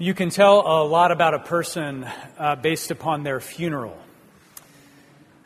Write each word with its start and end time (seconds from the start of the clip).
You 0.00 0.14
can 0.14 0.30
tell 0.30 0.60
a 0.60 0.86
lot 0.86 1.10
about 1.10 1.34
a 1.34 1.40
person 1.40 2.06
uh, 2.38 2.54
based 2.54 2.92
upon 2.92 3.24
their 3.24 3.40
funeral. 3.40 3.98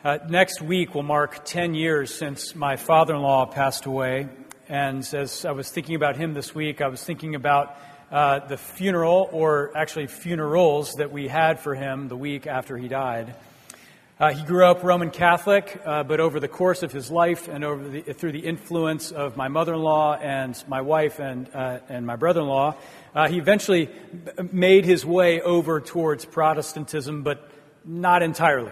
Uh, 0.03 0.19
next 0.29 0.61
week 0.61 0.93
will 0.93 1.01
mark 1.01 1.43
10 1.43 1.73
years 1.73 2.13
since 2.13 2.53
my 2.53 2.75
father 2.75 3.15
in 3.15 3.21
law 3.23 3.47
passed 3.47 3.87
away. 3.87 4.29
And 4.69 4.99
as 5.11 5.43
I 5.43 5.53
was 5.53 5.71
thinking 5.71 5.95
about 5.95 6.17
him 6.17 6.35
this 6.35 6.53
week, 6.53 6.81
I 6.81 6.87
was 6.87 7.03
thinking 7.03 7.33
about 7.33 7.75
uh, 8.11 8.45
the 8.45 8.57
funeral, 8.57 9.27
or 9.31 9.75
actually 9.75 10.05
funerals, 10.05 10.93
that 10.99 11.11
we 11.11 11.27
had 11.27 11.59
for 11.59 11.73
him 11.73 12.07
the 12.07 12.15
week 12.15 12.45
after 12.45 12.77
he 12.77 12.87
died. 12.87 13.33
Uh, 14.19 14.31
he 14.31 14.45
grew 14.45 14.63
up 14.63 14.83
Roman 14.83 15.09
Catholic, 15.09 15.81
uh, 15.85 16.03
but 16.03 16.19
over 16.19 16.39
the 16.39 16.47
course 16.47 16.83
of 16.83 16.91
his 16.91 17.09
life 17.09 17.47
and 17.47 17.63
over 17.63 17.89
the, 17.89 18.01
through 18.13 18.31
the 18.31 18.45
influence 18.45 19.11
of 19.11 19.35
my 19.35 19.47
mother-in-law 19.47 20.17
and 20.21 20.63
my 20.67 20.81
wife 20.81 21.17
and, 21.17 21.49
uh, 21.51 21.79
and 21.89 22.05
my 22.05 22.15
brother-in-law, 22.15 22.75
uh, 23.15 23.27
he 23.27 23.39
eventually 23.39 23.89
made 24.51 24.85
his 24.85 25.03
way 25.03 25.41
over 25.41 25.81
towards 25.81 26.25
Protestantism, 26.25 27.23
but 27.23 27.49
not 27.83 28.21
entirely. 28.21 28.71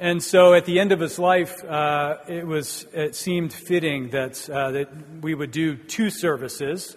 And 0.00 0.20
so 0.20 0.54
at 0.54 0.64
the 0.64 0.80
end 0.80 0.90
of 0.90 0.98
his 0.98 1.16
life, 1.20 1.62
uh, 1.64 2.16
it, 2.26 2.44
was, 2.44 2.86
it 2.92 3.14
seemed 3.14 3.52
fitting 3.52 4.10
that, 4.10 4.50
uh, 4.50 4.72
that 4.72 4.88
we 5.22 5.36
would 5.36 5.52
do 5.52 5.76
two 5.76 6.10
services. 6.10 6.96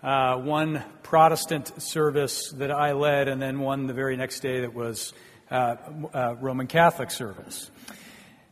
one 0.00 0.82
Protestant 1.02 1.82
service 1.82 2.50
that 2.52 2.70
I 2.70 2.92
led, 2.92 3.28
and 3.28 3.42
then 3.42 3.60
one 3.60 3.86
the 3.86 3.92
very 3.92 4.16
next 4.16 4.40
day 4.40 4.60
that 4.60 4.72
was 4.72 5.12
uh, 5.50 5.76
uh, 6.12 6.36
Roman 6.40 6.66
Catholic 6.66 7.10
service. 7.10 7.70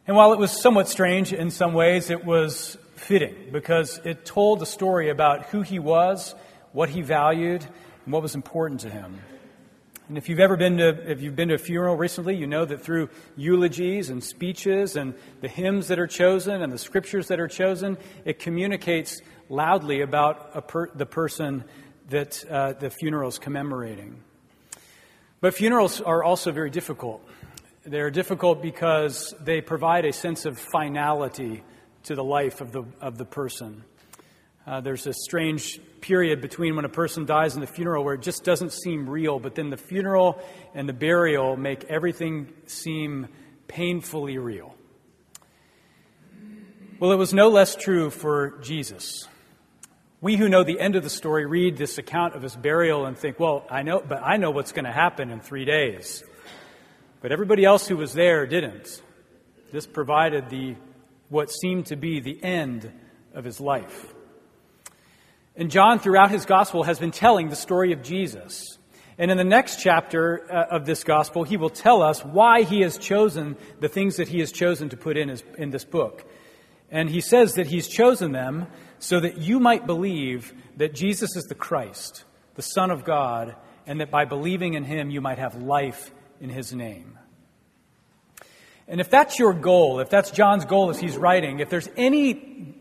And 0.06 0.16
while 0.16 0.32
it 0.32 0.38
was 0.38 0.50
somewhat 0.50 0.88
strange 0.88 1.32
in 1.32 1.50
some 1.50 1.74
ways, 1.74 2.10
it 2.10 2.24
was 2.24 2.78
fitting 2.96 3.34
because 3.52 4.00
it 4.04 4.24
told 4.24 4.58
the 4.58 4.66
story 4.66 5.10
about 5.10 5.46
who 5.46 5.62
he 5.62 5.78
was, 5.78 6.34
what 6.72 6.88
he 6.88 7.02
valued, 7.02 7.62
and 8.04 8.12
what 8.12 8.22
was 8.22 8.34
important 8.34 8.80
to 8.80 8.90
him. 8.90 9.20
And 10.08 10.16
if 10.16 10.30
you've 10.30 10.40
ever 10.40 10.56
been 10.56 10.78
to, 10.78 11.10
if 11.10 11.20
you've 11.20 11.36
been 11.36 11.48
to 11.48 11.54
a 11.54 11.58
funeral 11.58 11.94
recently, 11.94 12.34
you 12.34 12.46
know 12.46 12.64
that 12.64 12.80
through 12.80 13.10
eulogies 13.36 14.08
and 14.08 14.24
speeches 14.24 14.96
and 14.96 15.14
the 15.42 15.48
hymns 15.48 15.88
that 15.88 15.98
are 15.98 16.06
chosen 16.06 16.62
and 16.62 16.72
the 16.72 16.78
scriptures 16.78 17.28
that 17.28 17.38
are 17.38 17.48
chosen, 17.48 17.98
it 18.24 18.38
communicates 18.38 19.20
loudly 19.50 20.00
about 20.00 20.66
per, 20.68 20.88
the 20.94 21.04
person 21.04 21.64
that 22.08 22.42
uh, 22.50 22.72
the 22.72 22.88
funeral 22.88 23.28
is 23.28 23.38
commemorating. 23.38 24.22
But 25.40 25.54
funerals 25.54 26.00
are 26.00 26.24
also 26.24 26.50
very 26.50 26.70
difficult. 26.70 27.24
They're 27.84 28.10
difficult 28.10 28.60
because 28.60 29.34
they 29.40 29.60
provide 29.60 30.04
a 30.04 30.12
sense 30.12 30.44
of 30.44 30.58
finality 30.58 31.62
to 32.04 32.16
the 32.16 32.24
life 32.24 32.60
of 32.60 32.72
the, 32.72 32.84
of 33.00 33.18
the 33.18 33.24
person. 33.24 33.84
Uh, 34.66 34.80
there's 34.80 35.06
a 35.06 35.12
strange 35.12 35.80
period 36.00 36.40
between 36.40 36.74
when 36.74 36.84
a 36.84 36.88
person 36.88 37.24
dies 37.24 37.54
and 37.54 37.62
the 37.62 37.68
funeral 37.68 38.04
where 38.04 38.14
it 38.14 38.20
just 38.20 38.42
doesn't 38.44 38.72
seem 38.72 39.08
real, 39.08 39.38
but 39.38 39.54
then 39.54 39.70
the 39.70 39.76
funeral 39.76 40.42
and 40.74 40.88
the 40.88 40.92
burial 40.92 41.56
make 41.56 41.84
everything 41.84 42.52
seem 42.66 43.28
painfully 43.68 44.38
real. 44.38 44.74
Well, 46.98 47.12
it 47.12 47.16
was 47.16 47.32
no 47.32 47.48
less 47.48 47.76
true 47.76 48.10
for 48.10 48.58
Jesus. 48.60 49.28
We 50.20 50.34
who 50.34 50.48
know 50.48 50.64
the 50.64 50.80
end 50.80 50.96
of 50.96 51.04
the 51.04 51.10
story 51.10 51.46
read 51.46 51.76
this 51.76 51.96
account 51.96 52.34
of 52.34 52.42
his 52.42 52.56
burial 52.56 53.06
and 53.06 53.16
think, 53.16 53.38
well, 53.38 53.64
I 53.70 53.82
know, 53.82 54.02
but 54.06 54.20
I 54.20 54.36
know 54.36 54.50
what's 54.50 54.72
going 54.72 54.84
to 54.84 54.90
happen 54.90 55.30
in 55.30 55.38
three 55.38 55.64
days. 55.64 56.24
But 57.20 57.30
everybody 57.30 57.64
else 57.64 57.86
who 57.86 57.96
was 57.96 58.14
there 58.14 58.44
didn't. 58.44 59.00
This 59.70 59.86
provided 59.86 60.50
the, 60.50 60.74
what 61.28 61.52
seemed 61.52 61.86
to 61.86 61.96
be 61.96 62.18
the 62.18 62.42
end 62.42 62.90
of 63.32 63.44
his 63.44 63.60
life. 63.60 64.12
And 65.54 65.70
John, 65.70 66.00
throughout 66.00 66.32
his 66.32 66.46
gospel, 66.46 66.82
has 66.82 66.98
been 66.98 67.12
telling 67.12 67.48
the 67.48 67.56
story 67.56 67.92
of 67.92 68.02
Jesus. 68.02 68.76
And 69.18 69.30
in 69.30 69.36
the 69.36 69.44
next 69.44 69.80
chapter 69.80 70.52
uh, 70.52 70.66
of 70.76 70.84
this 70.84 71.04
gospel, 71.04 71.44
he 71.44 71.56
will 71.56 71.70
tell 71.70 72.02
us 72.02 72.24
why 72.24 72.62
he 72.62 72.80
has 72.80 72.98
chosen 72.98 73.56
the 73.78 73.88
things 73.88 74.16
that 74.16 74.26
he 74.26 74.40
has 74.40 74.50
chosen 74.50 74.88
to 74.88 74.96
put 74.96 75.16
in, 75.16 75.28
his, 75.28 75.44
in 75.58 75.70
this 75.70 75.84
book. 75.84 76.24
And 76.90 77.10
he 77.10 77.20
says 77.20 77.54
that 77.54 77.66
he's 77.66 77.88
chosen 77.88 78.32
them 78.32 78.66
so 78.98 79.20
that 79.20 79.38
you 79.38 79.60
might 79.60 79.86
believe 79.86 80.52
that 80.76 80.94
Jesus 80.94 81.36
is 81.36 81.44
the 81.44 81.54
Christ, 81.54 82.24
the 82.54 82.62
Son 82.62 82.90
of 82.90 83.04
God, 83.04 83.54
and 83.86 84.00
that 84.00 84.10
by 84.10 84.24
believing 84.24 84.74
in 84.74 84.84
him 84.84 85.10
you 85.10 85.20
might 85.20 85.38
have 85.38 85.54
life 85.56 86.10
in 86.40 86.50
his 86.50 86.72
name. 86.72 87.18
And 88.86 89.02
if 89.02 89.10
that's 89.10 89.38
your 89.38 89.52
goal, 89.52 90.00
if 90.00 90.08
that's 90.08 90.30
John's 90.30 90.64
goal 90.64 90.88
as 90.88 90.98
he's 90.98 91.16
writing, 91.16 91.60
if 91.60 91.68
there's 91.68 91.90
any 91.96 92.34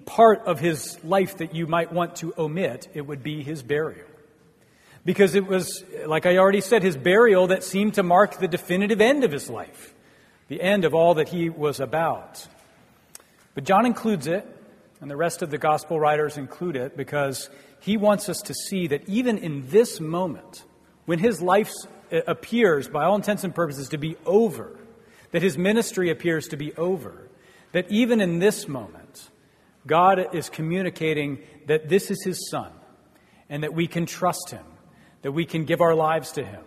part 0.06 0.46
of 0.46 0.58
his 0.60 0.98
life 1.04 1.38
that 1.40 1.54
you 1.54 1.68
might 1.68 1.92
want 1.92 2.16
to 2.18 2.34
omit, 2.38 2.88
it 2.94 3.02
would 3.02 3.22
be 3.22 3.44
his 3.44 3.62
burial. 3.62 4.08
Because 5.04 5.36
it 5.36 5.46
was, 5.46 5.84
like 6.06 6.26
I 6.26 6.38
already 6.38 6.62
said, 6.62 6.82
his 6.82 6.96
burial 6.96 7.48
that 7.48 7.64
seemed 7.64 7.96
to 7.96 8.04
mark 8.04 8.40
the 8.40 8.48
definitive 8.48 9.02
end 9.02 9.26
of 9.26 9.32
his 9.34 9.50
life, 9.50 9.94
the 10.48 10.62
end 10.62 10.86
of 10.86 10.94
all 10.94 11.16
that 11.16 11.28
he 11.30 11.50
was 11.50 11.82
about. 11.82 12.48
But 13.58 13.64
John 13.64 13.88
includes 13.88 14.28
it 14.28 14.46
and 15.02 15.10
the 15.10 15.18
rest 15.18 15.42
of 15.42 15.50
the 15.50 15.58
gospel 15.58 16.00
writers 16.00 16.38
include 16.38 16.76
it 16.76 16.96
because 16.96 17.50
he 17.80 17.98
wants 17.98 18.30
us 18.30 18.38
to 18.44 18.54
see 18.54 18.86
that 18.86 19.10
even 19.10 19.40
in 19.40 19.68
this 19.70 20.00
moment, 20.00 20.64
when 21.06 21.18
his 21.18 21.42
life 21.42 21.72
uh, 22.14 22.20
appears, 22.28 22.88
by 22.88 23.06
all 23.06 23.16
intents 23.16 23.44
and 23.44 23.56
purposes, 23.56 23.90
to 23.90 23.98
be 23.98 24.16
over, 24.28 24.80
that 25.32 25.42
his 25.42 25.58
ministry 25.58 26.12
appears 26.12 26.50
to 26.50 26.56
be 26.56 26.72
over, 26.76 27.32
that 27.72 27.90
even 27.90 28.22
in 28.22 28.38
this 28.38 28.68
moment, 28.68 29.28
God 29.88 30.36
is 30.36 30.52
communicating 30.52 31.40
that 31.66 31.90
this 31.90 32.12
is 32.12 32.24
his 32.24 32.52
son 32.52 32.72
and 33.50 33.64
that 33.64 33.74
we 33.74 33.88
can 33.88 34.06
trust 34.06 34.52
him, 34.52 34.66
that 35.24 35.32
we 35.32 35.46
can 35.46 35.66
give 35.66 35.82
our 35.82 35.96
lives 35.96 36.34
to 36.34 36.46
him, 36.46 36.64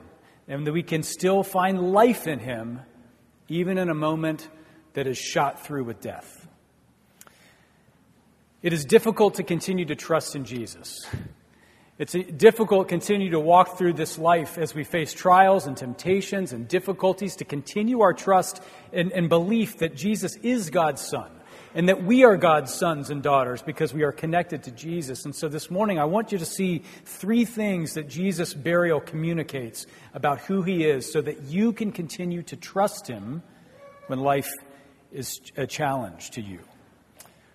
and 0.49 0.67
that 0.67 0.73
we 0.73 0.83
can 0.83 1.05
still 1.05 1.45
find 1.45 1.93
life 1.93 2.27
in 2.27 2.41
him, 2.41 2.81
even 3.47 3.79
in 3.79 3.91
a 3.91 3.95
moment 3.95 4.49
that 4.95 5.07
is 5.07 5.17
shot 5.17 5.65
through 5.65 5.85
with 5.85 6.01
death. 6.01 6.40
It 8.63 8.75
is 8.75 8.85
difficult 8.85 9.37
to 9.37 9.43
continue 9.43 9.87
to 9.87 9.95
trust 9.95 10.37
in 10.37 10.45
Jesus. 10.45 11.07
It's 11.99 12.13
difficult 12.13 12.89
to 12.89 12.95
continue 12.95 13.31
to 13.31 13.41
walk 13.41 13.79
through 13.79 13.95
this 13.95 14.19
life 14.19 14.59
as 14.59 14.75
we 14.75 14.85
face 14.85 15.15
trials 15.15 15.67
and 15.67 15.77
temptations 15.77 16.53
and 16.53 16.69
difficulties 16.69 17.37
to 17.37 17.45
continue 17.45 18.01
our 18.01 18.13
trust 18.13 18.63
and, 18.93 19.13
and 19.13 19.29
belief 19.29 19.79
that 19.79 19.97
Jesus 19.97 20.37
is 20.37 20.71
God's 20.71 21.01
Son 21.01 21.31
and 21.75 21.89
that 21.89 22.03
we 22.03 22.25
are 22.25 22.37
God's 22.37 22.73
sons 22.73 23.11
and 23.11 23.23
daughters 23.23 23.63
because 23.63 23.95
we 23.95 24.03
are 24.03 24.13
connected 24.13 24.63
to 24.65 24.71
Jesus. 24.71 25.25
And 25.25 25.35
so 25.35 25.49
this 25.49 25.71
morning, 25.71 25.99
I 25.99 26.05
want 26.05 26.33
you 26.33 26.39
to 26.39 26.47
see 26.47 26.83
three 27.05 27.45
things 27.45 27.95
that 27.95 28.09
Jesus' 28.09 28.53
burial 28.53 29.01
communicates 29.01 29.87
about 30.13 30.41
who 30.41 30.63
he 30.63 30.85
is 30.85 31.11
so 31.11 31.21
that 31.21 31.43
you 31.43 31.73
can 31.73 31.93
continue 31.93 32.43
to 32.43 32.57
trust 32.57 33.07
him 33.07 33.43
when 34.09 34.21
life 34.21 34.51
is 35.13 35.41
a 35.57 35.67
challenge 35.67 36.31
to 36.31 36.43
you. 36.43 36.61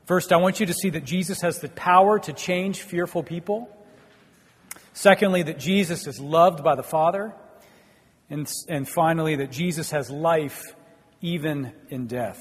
First, 0.05 0.31
I 0.31 0.37
want 0.37 0.59
you 0.59 0.67
to 0.67 0.73
see 0.73 0.91
that 0.91 1.03
Jesus 1.03 1.41
has 1.41 1.59
the 1.59 1.69
power 1.69 2.19
to 2.19 2.33
change 2.33 2.81
fearful 2.81 3.23
people. 3.23 3.69
Secondly, 4.93 5.41
that 5.43 5.59
Jesus 5.59 6.05
is 6.05 6.19
loved 6.19 6.63
by 6.63 6.75
the 6.75 6.83
Father. 6.83 7.33
And, 8.29 8.47
and 8.69 8.87
finally, 8.87 9.37
that 9.37 9.51
Jesus 9.51 9.91
has 9.91 10.11
life 10.11 10.75
even 11.21 11.73
in 11.89 12.05
death. 12.05 12.39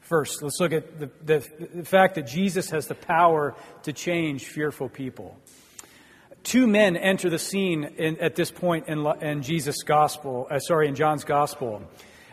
First, 0.00 0.42
let's 0.42 0.58
look 0.60 0.72
at 0.72 0.98
the, 0.98 1.10
the, 1.22 1.68
the 1.74 1.84
fact 1.84 2.14
that 2.14 2.26
Jesus 2.26 2.70
has 2.70 2.86
the 2.86 2.94
power 2.94 3.54
to 3.82 3.92
change 3.92 4.46
fearful 4.46 4.88
people. 4.88 5.36
Two 6.42 6.66
men 6.66 6.96
enter 6.96 7.28
the 7.28 7.38
scene 7.38 7.84
in, 7.98 8.18
at 8.18 8.34
this 8.34 8.50
point 8.50 8.88
in, 8.88 9.06
in 9.20 9.42
Jesus' 9.42 9.82
gospel, 9.82 10.46
uh, 10.50 10.58
sorry, 10.60 10.88
in 10.88 10.94
John's 10.94 11.24
gospel. 11.24 11.82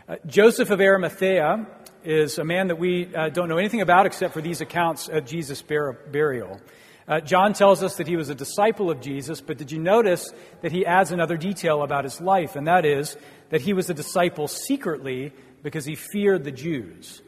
Uh, 0.08 0.16
Joseph 0.26 0.70
of 0.70 0.80
Arimathea 0.80 1.68
is 2.06 2.38
a 2.38 2.44
man 2.44 2.68
that 2.68 2.78
we 2.78 3.14
uh, 3.16 3.30
don't 3.30 3.50
know 3.50 3.58
anything 3.58 3.82
about 3.82 4.06
except 4.06 4.34
for 4.34 4.42
these 4.42 4.62
accounts 4.62 5.10
of 5.10 5.26
Jesus' 5.26 5.62
bur- 5.62 5.94
burial. 6.12 6.62
Uh, 7.08 7.20
John 7.20 7.54
tells 7.54 7.84
us 7.84 7.98
that 7.98 8.08
he 8.08 8.16
was 8.16 8.30
a 8.30 8.36
disciple 8.36 8.90
of 8.90 9.02
Jesus, 9.02 9.42
but 9.42 9.58
did 9.58 9.72
you 9.72 9.80
notice 9.80 10.32
that 10.62 10.72
he 10.72 10.86
adds 10.86 11.12
another 11.12 11.38
detail 11.38 11.84
about 11.84 12.04
his 12.04 12.20
life, 12.20 12.56
and 12.56 12.68
that 12.68 12.86
is 12.86 13.16
that 13.50 13.62
he 13.62 13.74
was 13.74 13.90
a 13.90 13.94
disciple 13.94 14.48
secretly 14.48 15.32
because 15.62 15.86
he 15.86 15.96
feared 15.96 16.44
the 16.44 16.52
Jews. 16.52 17.22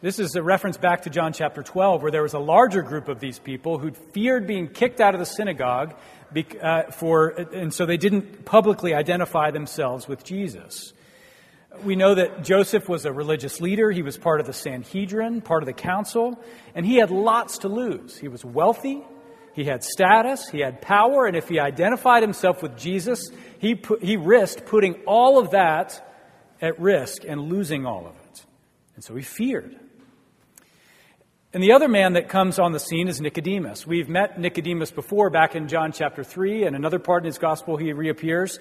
This 0.00 0.18
is 0.18 0.36
a 0.36 0.42
reference 0.42 0.76
back 0.76 1.02
to 1.02 1.10
John 1.10 1.32
chapter 1.32 1.62
12, 1.62 2.02
where 2.02 2.10
there 2.10 2.22
was 2.22 2.34
a 2.34 2.38
larger 2.38 2.82
group 2.82 3.08
of 3.08 3.18
these 3.18 3.38
people 3.38 3.78
who 3.78 3.90
feared 3.90 4.46
being 4.46 4.68
kicked 4.68 5.00
out 5.00 5.14
of 5.14 5.20
the 5.20 5.26
synagogue, 5.26 5.94
uh, 6.62 6.82
for, 6.92 7.28
and 7.28 7.74
so 7.74 7.84
they 7.84 7.96
didn't 7.96 8.44
publicly 8.44 8.94
identify 8.94 9.50
themselves 9.50 10.06
with 10.06 10.22
Jesus. 10.22 10.92
We 11.84 11.96
know 11.96 12.14
that 12.14 12.44
Joseph 12.44 12.88
was 12.88 13.04
a 13.04 13.12
religious 13.12 13.60
leader. 13.60 13.90
He 13.90 14.02
was 14.02 14.16
part 14.16 14.40
of 14.40 14.46
the 14.46 14.52
Sanhedrin, 14.52 15.40
part 15.40 15.62
of 15.62 15.66
the 15.66 15.72
council, 15.72 16.38
and 16.74 16.84
he 16.84 16.96
had 16.96 17.10
lots 17.10 17.58
to 17.58 17.68
lose. 17.68 18.16
He 18.18 18.28
was 18.28 18.44
wealthy, 18.44 19.02
he 19.54 19.64
had 19.64 19.82
status, 19.82 20.48
he 20.48 20.60
had 20.60 20.80
power, 20.80 21.26
and 21.26 21.36
if 21.36 21.48
he 21.48 21.58
identified 21.58 22.22
himself 22.22 22.62
with 22.62 22.76
Jesus, 22.76 23.30
he, 23.58 23.74
put, 23.74 24.02
he 24.02 24.16
risked 24.16 24.66
putting 24.66 24.94
all 25.06 25.38
of 25.38 25.50
that 25.50 26.04
at 26.60 26.78
risk 26.80 27.24
and 27.26 27.40
losing 27.40 27.86
all 27.86 28.06
of 28.06 28.14
it. 28.30 28.44
And 28.94 29.04
so 29.04 29.14
he 29.14 29.22
feared. 29.22 29.76
And 31.52 31.62
the 31.62 31.72
other 31.72 31.88
man 31.88 32.12
that 32.12 32.28
comes 32.28 32.58
on 32.58 32.72
the 32.72 32.78
scene 32.78 33.08
is 33.08 33.20
Nicodemus. 33.20 33.86
We've 33.86 34.08
met 34.08 34.38
Nicodemus 34.38 34.90
before 34.90 35.30
back 35.30 35.56
in 35.56 35.66
John 35.66 35.92
chapter 35.92 36.22
3, 36.22 36.64
and 36.64 36.76
another 36.76 36.98
part 36.98 37.22
in 37.22 37.26
his 37.26 37.38
gospel 37.38 37.76
he 37.76 37.92
reappears. 37.92 38.58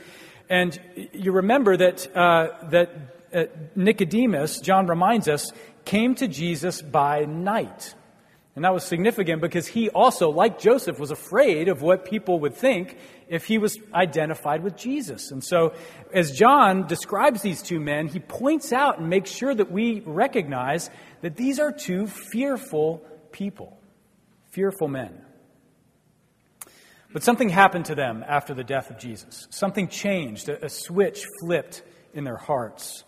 And 0.49 0.79
you 1.13 1.31
remember 1.31 1.77
that, 1.77 2.15
uh, 2.15 2.69
that 2.69 2.89
uh, 3.33 3.44
Nicodemus, 3.75 4.59
John 4.61 4.88
reminds 4.88 5.27
us, 5.27 5.51
came 5.85 6.15
to 6.15 6.27
Jesus 6.27 6.81
by 6.81 7.25
night. 7.25 7.95
And 8.55 8.65
that 8.65 8.73
was 8.73 8.83
significant 8.83 9.39
because 9.39 9.67
he 9.67 9.89
also, 9.89 10.31
like 10.31 10.57
Joseph, 10.57 10.99
was 10.99 11.11
afraid 11.11 11.67
of 11.67 11.83
what 11.83 12.05
people 12.05 12.39
would 12.39 12.55
think 12.55 12.97
if 13.27 13.45
he 13.45 13.59
was 13.59 13.77
identified 13.94 14.63
with 14.63 14.75
Jesus. 14.75 15.29
And 15.29 15.44
so, 15.44 15.73
as 16.11 16.31
John 16.31 16.88
describes 16.88 17.44
these 17.44 17.61
two 17.61 17.79
men, 17.79 18.07
he 18.07 18.19
points 18.19 18.73
out 18.73 18.97
and 18.97 19.09
makes 19.09 19.29
sure 19.29 19.53
that 19.53 19.71
we 19.71 20.01
recognize 20.07 20.89
that 21.21 21.35
these 21.35 21.59
are 21.59 21.71
two 21.71 22.07
fearful 22.07 23.05
people, 23.31 23.77
fearful 24.49 24.88
men. 24.88 25.21
But 27.18 27.24
something 27.24 27.50
happened 27.50 27.86
to 27.86 27.96
them 27.96 28.24
after 28.28 28.54
the 28.54 28.64
death 28.64 28.92
of 28.92 29.00
Jesus. 29.00 29.48
Something 29.50 29.88
changed, 29.88 30.50
a, 30.50 30.66
a 30.66 30.69
switch 30.69 31.25
flipped 31.42 31.81
in 32.14 32.24
their 32.24 32.38
hearts, 32.38 33.06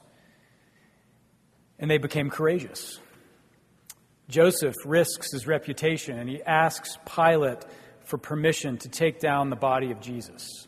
and 1.77 1.91
they 1.91 1.99
became 1.99 2.31
courageous. 2.31 2.99
Joseph 4.27 4.73
risks 4.83 5.31
his 5.31 5.45
reputation 5.45 6.17
and 6.17 6.27
he 6.27 6.41
asks 6.41 6.97
Pilate 7.05 7.63
for 8.03 8.17
permission 8.17 8.79
to 8.79 8.89
take 8.89 9.19
down 9.19 9.51
the 9.51 9.55
body 9.55 9.91
of 9.91 10.01
Jesus. 10.01 10.67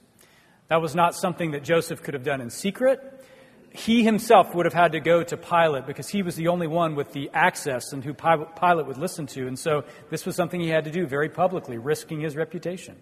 That 0.67 0.79
was 0.79 0.93
not 0.93 1.15
something 1.15 1.49
that 1.53 1.63
Joseph 1.63 2.03
could 2.03 2.13
have 2.13 2.23
done 2.23 2.41
in 2.41 2.51
secret. 2.51 3.25
He 3.71 4.03
himself 4.03 4.53
would 4.53 4.67
have 4.67 4.75
had 4.75 4.91
to 4.91 4.99
go 4.99 5.23
to 5.23 5.35
Pilate 5.35 5.87
because 5.87 6.09
he 6.09 6.21
was 6.21 6.35
the 6.35 6.49
only 6.49 6.67
one 6.67 6.93
with 6.93 7.11
the 7.11 7.31
access 7.33 7.91
and 7.91 8.05
who 8.05 8.13
Pilate 8.13 8.85
would 8.85 8.99
listen 8.99 9.25
to. 9.25 9.47
And 9.47 9.57
so 9.57 9.83
this 10.11 10.27
was 10.27 10.35
something 10.35 10.59
he 10.59 10.69
had 10.69 10.83
to 10.83 10.91
do 10.91 11.07
very 11.07 11.29
publicly, 11.29 11.79
risking 11.79 12.21
his 12.21 12.35
reputation. 12.35 13.01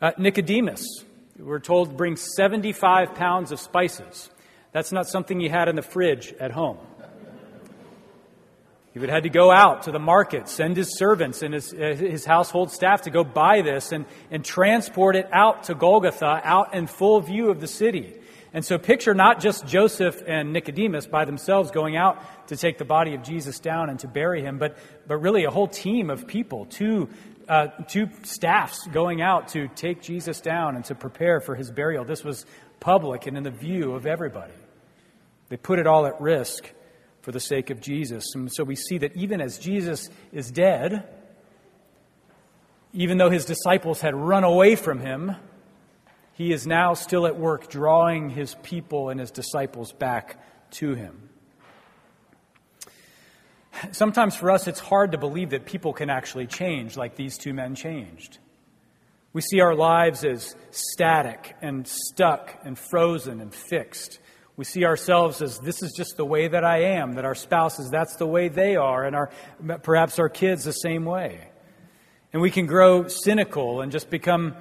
Uh, 0.00 0.12
Nicodemus, 0.16 1.04
we're 1.38 1.58
told, 1.58 1.94
brings 1.94 2.26
75 2.34 3.14
pounds 3.14 3.52
of 3.52 3.60
spices. 3.60 4.30
That's 4.72 4.92
not 4.92 5.06
something 5.06 5.38
he 5.38 5.48
had 5.48 5.68
in 5.68 5.76
the 5.76 5.82
fridge 5.82 6.32
at 6.40 6.52
home. 6.52 6.78
He 8.94 8.98
would 8.98 9.10
have 9.10 9.16
had 9.16 9.22
to 9.24 9.28
go 9.28 9.50
out 9.50 9.82
to 9.82 9.92
the 9.92 9.98
market, 9.98 10.48
send 10.48 10.78
his 10.78 10.96
servants 10.96 11.42
and 11.42 11.52
his, 11.52 11.74
uh, 11.74 11.94
his 11.96 12.24
household 12.24 12.72
staff 12.72 13.02
to 13.02 13.10
go 13.10 13.24
buy 13.24 13.60
this 13.60 13.92
and, 13.92 14.06
and 14.30 14.42
transport 14.42 15.16
it 15.16 15.28
out 15.32 15.64
to 15.64 15.74
Golgotha, 15.74 16.40
out 16.44 16.74
in 16.74 16.86
full 16.86 17.20
view 17.20 17.50
of 17.50 17.60
the 17.60 17.68
city. 17.68 18.14
And 18.54 18.64
so 18.64 18.78
picture 18.78 19.14
not 19.14 19.40
just 19.40 19.66
Joseph 19.66 20.22
and 20.26 20.52
Nicodemus 20.52 21.06
by 21.06 21.24
themselves 21.24 21.70
going 21.70 21.96
out 21.96 22.48
to 22.48 22.56
take 22.56 22.78
the 22.78 22.84
body 22.84 23.14
of 23.14 23.22
Jesus 23.22 23.60
down 23.60 23.90
and 23.90 24.00
to 24.00 24.08
bury 24.08 24.42
him, 24.42 24.58
but, 24.58 24.76
but 25.06 25.18
really 25.18 25.44
a 25.44 25.50
whole 25.50 25.68
team 25.68 26.10
of 26.10 26.26
people, 26.26 26.64
two, 26.64 27.10
uh, 27.50 27.66
two 27.88 28.08
staffs 28.22 28.86
going 28.86 29.20
out 29.20 29.48
to 29.48 29.66
take 29.74 30.00
Jesus 30.00 30.40
down 30.40 30.76
and 30.76 30.84
to 30.84 30.94
prepare 30.94 31.40
for 31.40 31.56
his 31.56 31.68
burial. 31.72 32.04
This 32.04 32.22
was 32.22 32.46
public 32.78 33.26
and 33.26 33.36
in 33.36 33.42
the 33.42 33.50
view 33.50 33.92
of 33.92 34.06
everybody. 34.06 34.52
They 35.48 35.56
put 35.56 35.80
it 35.80 35.86
all 35.88 36.06
at 36.06 36.20
risk 36.20 36.72
for 37.22 37.32
the 37.32 37.40
sake 37.40 37.70
of 37.70 37.80
Jesus. 37.80 38.24
And 38.36 38.48
so 38.52 38.62
we 38.62 38.76
see 38.76 38.98
that 38.98 39.16
even 39.16 39.40
as 39.40 39.58
Jesus 39.58 40.10
is 40.30 40.52
dead, 40.52 41.08
even 42.92 43.18
though 43.18 43.30
his 43.30 43.46
disciples 43.46 44.00
had 44.00 44.14
run 44.14 44.44
away 44.44 44.76
from 44.76 45.00
him, 45.00 45.34
he 46.34 46.52
is 46.52 46.68
now 46.68 46.94
still 46.94 47.26
at 47.26 47.36
work 47.36 47.68
drawing 47.68 48.30
his 48.30 48.54
people 48.62 49.08
and 49.08 49.18
his 49.18 49.32
disciples 49.32 49.92
back 49.92 50.40
to 50.74 50.94
him. 50.94 51.29
Sometimes 53.92 54.36
for 54.36 54.50
us, 54.50 54.66
it's 54.66 54.80
hard 54.80 55.12
to 55.12 55.18
believe 55.18 55.50
that 55.50 55.64
people 55.64 55.92
can 55.92 56.10
actually 56.10 56.46
change 56.46 56.96
like 56.96 57.16
these 57.16 57.38
two 57.38 57.54
men 57.54 57.74
changed. 57.74 58.38
We 59.32 59.42
see 59.42 59.60
our 59.60 59.74
lives 59.74 60.24
as 60.24 60.56
static 60.70 61.54
and 61.62 61.86
stuck 61.86 62.58
and 62.64 62.76
frozen 62.76 63.40
and 63.40 63.54
fixed. 63.54 64.18
We 64.56 64.64
see 64.64 64.84
ourselves 64.84 65.40
as 65.40 65.58
this 65.60 65.82
is 65.82 65.92
just 65.96 66.16
the 66.16 66.24
way 66.24 66.48
that 66.48 66.64
I 66.64 66.96
am, 66.96 67.14
that 67.14 67.24
our 67.24 67.36
spouses, 67.36 67.90
that's 67.90 68.16
the 68.16 68.26
way 68.26 68.48
they 68.48 68.76
are, 68.76 69.04
and 69.04 69.14
our, 69.14 69.30
perhaps 69.82 70.18
our 70.18 70.28
kids 70.28 70.64
the 70.64 70.72
same 70.72 71.04
way. 71.04 71.48
And 72.32 72.42
we 72.42 72.50
can 72.50 72.66
grow 72.66 73.06
cynical 73.08 73.80
and 73.80 73.90
just 73.90 74.10
become 74.10 74.56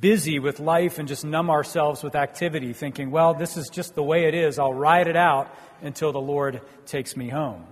busy 0.00 0.38
with 0.38 0.60
life 0.60 0.98
and 0.98 1.06
just 1.06 1.24
numb 1.24 1.50
ourselves 1.50 2.02
with 2.02 2.14
activity, 2.14 2.72
thinking, 2.72 3.10
well, 3.10 3.34
this 3.34 3.56
is 3.56 3.68
just 3.68 3.94
the 3.94 4.02
way 4.02 4.24
it 4.24 4.34
is. 4.34 4.58
I'll 4.58 4.72
ride 4.72 5.08
it 5.08 5.16
out 5.16 5.54
until 5.82 6.12
the 6.12 6.20
Lord 6.20 6.62
takes 6.86 7.16
me 7.16 7.28
home. 7.28 7.66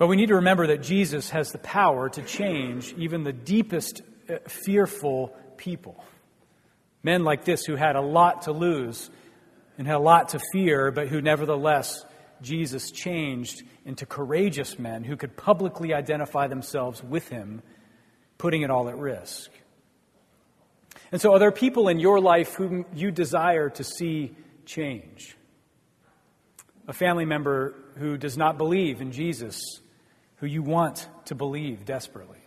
But 0.00 0.06
we 0.06 0.16
need 0.16 0.28
to 0.28 0.36
remember 0.36 0.68
that 0.68 0.80
Jesus 0.82 1.28
has 1.28 1.52
the 1.52 1.58
power 1.58 2.08
to 2.08 2.22
change 2.22 2.94
even 2.96 3.22
the 3.22 3.34
deepest 3.34 4.00
uh, 4.30 4.36
fearful 4.48 5.36
people. 5.58 6.02
Men 7.02 7.22
like 7.22 7.44
this 7.44 7.66
who 7.66 7.76
had 7.76 7.96
a 7.96 8.00
lot 8.00 8.42
to 8.42 8.52
lose 8.52 9.10
and 9.76 9.86
had 9.86 9.96
a 9.96 9.98
lot 9.98 10.30
to 10.30 10.40
fear, 10.54 10.90
but 10.90 11.08
who 11.08 11.20
nevertheless 11.20 12.02
Jesus 12.40 12.90
changed 12.90 13.62
into 13.84 14.06
courageous 14.06 14.78
men 14.78 15.04
who 15.04 15.18
could 15.18 15.36
publicly 15.36 15.92
identify 15.92 16.48
themselves 16.48 17.04
with 17.04 17.28
him, 17.28 17.60
putting 18.38 18.62
it 18.62 18.70
all 18.70 18.88
at 18.88 18.96
risk. 18.96 19.50
And 21.12 21.20
so, 21.20 21.34
are 21.34 21.38
there 21.38 21.52
people 21.52 21.88
in 21.88 22.00
your 22.00 22.20
life 22.20 22.54
whom 22.54 22.86
you 22.94 23.10
desire 23.10 23.68
to 23.68 23.84
see 23.84 24.34
change? 24.64 25.36
A 26.88 26.94
family 26.94 27.26
member 27.26 27.74
who 27.98 28.16
does 28.16 28.38
not 28.38 28.56
believe 28.56 29.02
in 29.02 29.12
Jesus, 29.12 29.62
who 30.40 30.46
you 30.46 30.62
want 30.62 31.06
to 31.26 31.34
believe 31.34 31.84
desperately. 31.84 32.38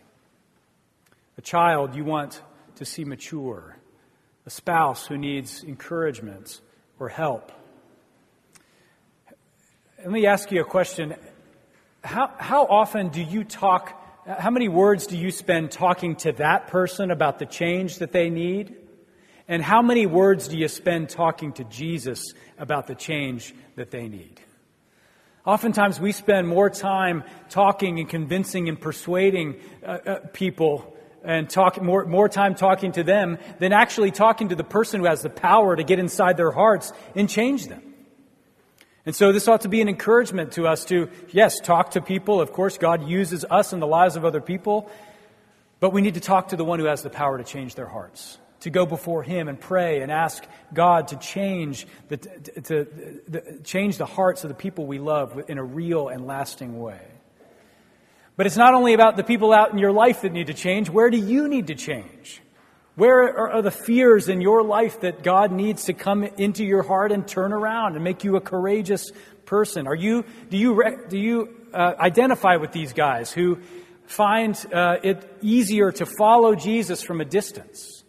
A 1.38 1.42
child 1.42 1.94
you 1.94 2.04
want 2.04 2.42
to 2.76 2.84
see 2.84 3.04
mature. 3.04 3.76
A 4.46 4.50
spouse 4.50 5.06
who 5.06 5.16
needs 5.16 5.64
encouragement 5.64 6.60
or 6.98 7.08
help. 7.08 7.52
Let 9.98 10.10
me 10.10 10.26
ask 10.26 10.50
you 10.50 10.60
a 10.60 10.64
question. 10.64 11.14
How, 12.02 12.30
how 12.36 12.66
often 12.66 13.08
do 13.08 13.22
you 13.22 13.42
talk, 13.44 13.98
how 14.26 14.50
many 14.50 14.68
words 14.68 15.06
do 15.06 15.16
you 15.16 15.30
spend 15.30 15.70
talking 15.70 16.16
to 16.16 16.32
that 16.32 16.66
person 16.66 17.10
about 17.10 17.38
the 17.38 17.46
change 17.46 17.98
that 17.98 18.12
they 18.12 18.28
need? 18.28 18.74
And 19.46 19.62
how 19.62 19.82
many 19.82 20.06
words 20.06 20.48
do 20.48 20.58
you 20.58 20.68
spend 20.68 21.10
talking 21.10 21.52
to 21.54 21.64
Jesus 21.64 22.34
about 22.58 22.86
the 22.86 22.94
change 22.94 23.54
that 23.76 23.90
they 23.90 24.08
need? 24.08 24.40
Oftentimes, 25.46 26.00
we 26.00 26.12
spend 26.12 26.48
more 26.48 26.70
time 26.70 27.22
talking 27.50 27.98
and 27.98 28.08
convincing 28.08 28.70
and 28.70 28.80
persuading 28.80 29.56
uh, 29.84 29.86
uh, 29.86 30.18
people 30.32 30.96
and 31.22 31.50
talk 31.50 31.80
more, 31.82 32.06
more 32.06 32.30
time 32.30 32.54
talking 32.54 32.92
to 32.92 33.02
them 33.02 33.38
than 33.58 33.72
actually 33.72 34.10
talking 34.10 34.48
to 34.48 34.54
the 34.54 34.64
person 34.64 35.00
who 35.00 35.06
has 35.06 35.20
the 35.20 35.28
power 35.28 35.76
to 35.76 35.84
get 35.84 35.98
inside 35.98 36.38
their 36.38 36.50
hearts 36.50 36.92
and 37.14 37.28
change 37.28 37.66
them. 37.66 37.82
And 39.04 39.14
so 39.14 39.32
this 39.32 39.46
ought 39.46 39.62
to 39.62 39.68
be 39.68 39.82
an 39.82 39.88
encouragement 39.88 40.52
to 40.52 40.66
us 40.66 40.86
to, 40.86 41.10
yes, 41.30 41.60
talk 41.60 41.90
to 41.90 42.00
people. 42.00 42.40
Of 42.40 42.52
course, 42.52 42.78
God 42.78 43.06
uses 43.06 43.44
us 43.50 43.74
in 43.74 43.80
the 43.80 43.86
lives 43.86 44.16
of 44.16 44.24
other 44.24 44.40
people, 44.40 44.90
but 45.78 45.92
we 45.92 46.00
need 46.00 46.14
to 46.14 46.20
talk 46.20 46.48
to 46.48 46.56
the 46.56 46.64
one 46.64 46.78
who 46.78 46.86
has 46.86 47.02
the 47.02 47.10
power 47.10 47.36
to 47.36 47.44
change 47.44 47.74
their 47.74 47.86
hearts, 47.86 48.38
to 48.64 48.70
go 48.70 48.86
before 48.86 49.22
Him 49.22 49.48
and 49.48 49.60
pray 49.60 50.00
and 50.00 50.10
ask 50.10 50.42
God 50.72 51.08
to 51.08 51.16
change 51.16 51.86
the, 52.08 52.16
to, 52.16 52.62
to, 52.62 52.84
to 53.30 53.58
change 53.62 53.98
the 53.98 54.06
hearts 54.06 54.42
of 54.42 54.48
the 54.48 54.54
people 54.54 54.86
we 54.86 54.98
love 54.98 55.38
in 55.48 55.58
a 55.58 55.62
real 55.62 56.08
and 56.08 56.26
lasting 56.26 56.80
way. 56.80 57.00
But 58.36 58.46
it's 58.46 58.56
not 58.56 58.72
only 58.72 58.94
about 58.94 59.18
the 59.18 59.22
people 59.22 59.52
out 59.52 59.72
in 59.72 59.78
your 59.78 59.92
life 59.92 60.22
that 60.22 60.32
need 60.32 60.46
to 60.46 60.54
change. 60.54 60.88
Where 60.88 61.10
do 61.10 61.18
you 61.18 61.46
need 61.46 61.66
to 61.66 61.74
change? 61.74 62.40
Where 62.94 63.52
are 63.52 63.60
the 63.60 63.70
fears 63.70 64.30
in 64.30 64.40
your 64.40 64.62
life 64.62 65.00
that 65.00 65.22
God 65.22 65.52
needs 65.52 65.84
to 65.84 65.92
come 65.92 66.24
into 66.24 66.64
your 66.64 66.82
heart 66.82 67.12
and 67.12 67.28
turn 67.28 67.52
around 67.52 67.96
and 67.96 68.02
make 68.02 68.24
you 68.24 68.36
a 68.36 68.40
courageous 68.40 69.10
person? 69.44 69.86
Are 69.86 69.94
you, 69.94 70.24
do 70.48 70.56
you, 70.56 70.82
do 71.10 71.18
you 71.18 71.54
uh, 71.74 71.94
identify 71.98 72.56
with 72.56 72.72
these 72.72 72.94
guys 72.94 73.30
who 73.30 73.58
find 74.06 74.56
uh, 74.72 74.96
it 75.02 75.38
easier 75.42 75.92
to 75.92 76.06
follow 76.06 76.54
Jesus 76.54 77.02
from 77.02 77.20
a 77.20 77.26
distance? 77.26 78.03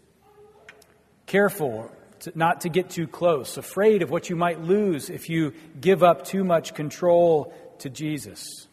Careful 1.25 1.91
not 2.33 2.61
to 2.61 2.69
get 2.69 2.89
too 2.89 3.07
close, 3.07 3.57
afraid 3.57 4.01
of 4.01 4.09
what 4.09 4.29
you 4.29 4.35
might 4.35 4.61
lose 4.61 5.09
if 5.09 5.29
you 5.29 5.53
give 5.79 6.03
up 6.03 6.25
too 6.25 6.43
much 6.43 6.73
control 6.73 7.53
to 7.79 7.89
Jesus. 7.89 8.67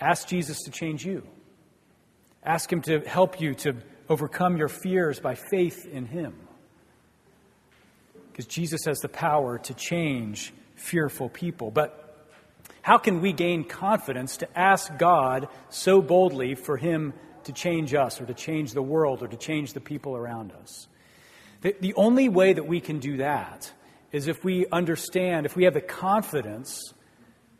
Ask 0.00 0.28
Jesus 0.28 0.62
to 0.64 0.70
change 0.70 1.04
you. 1.04 1.26
Ask 2.42 2.72
Him 2.72 2.82
to 2.82 3.00
help 3.00 3.40
you 3.40 3.54
to 3.56 3.76
overcome 4.08 4.56
your 4.56 4.68
fears 4.68 5.20
by 5.20 5.34
faith 5.34 5.86
in 5.86 6.06
Him. 6.06 6.34
Because 8.30 8.46
Jesus 8.46 8.84
has 8.84 9.00
the 9.00 9.08
power 9.08 9.58
to 9.58 9.74
change 9.74 10.52
fearful 10.76 11.28
people. 11.28 11.70
But 11.70 12.04
how 12.82 12.98
can 12.98 13.20
we 13.20 13.32
gain 13.32 13.64
confidence 13.64 14.38
to 14.38 14.58
ask 14.58 14.96
God 14.96 15.48
so 15.68 16.00
boldly 16.00 16.54
for 16.54 16.76
Him 16.76 17.12
to 17.48 17.52
change 17.52 17.94
us 17.94 18.20
or 18.20 18.26
to 18.26 18.34
change 18.34 18.72
the 18.72 18.82
world 18.82 19.22
or 19.22 19.28
to 19.28 19.36
change 19.36 19.72
the 19.72 19.80
people 19.80 20.16
around 20.16 20.52
us? 20.52 20.86
The, 21.62 21.74
the 21.80 21.94
only 21.94 22.28
way 22.28 22.52
that 22.52 22.66
we 22.66 22.80
can 22.80 23.00
do 23.00 23.16
that 23.16 23.72
is 24.12 24.28
if 24.28 24.44
we 24.44 24.66
understand, 24.70 25.44
if 25.44 25.56
we 25.56 25.64
have 25.64 25.74
the 25.74 25.80
confidence 25.80 26.94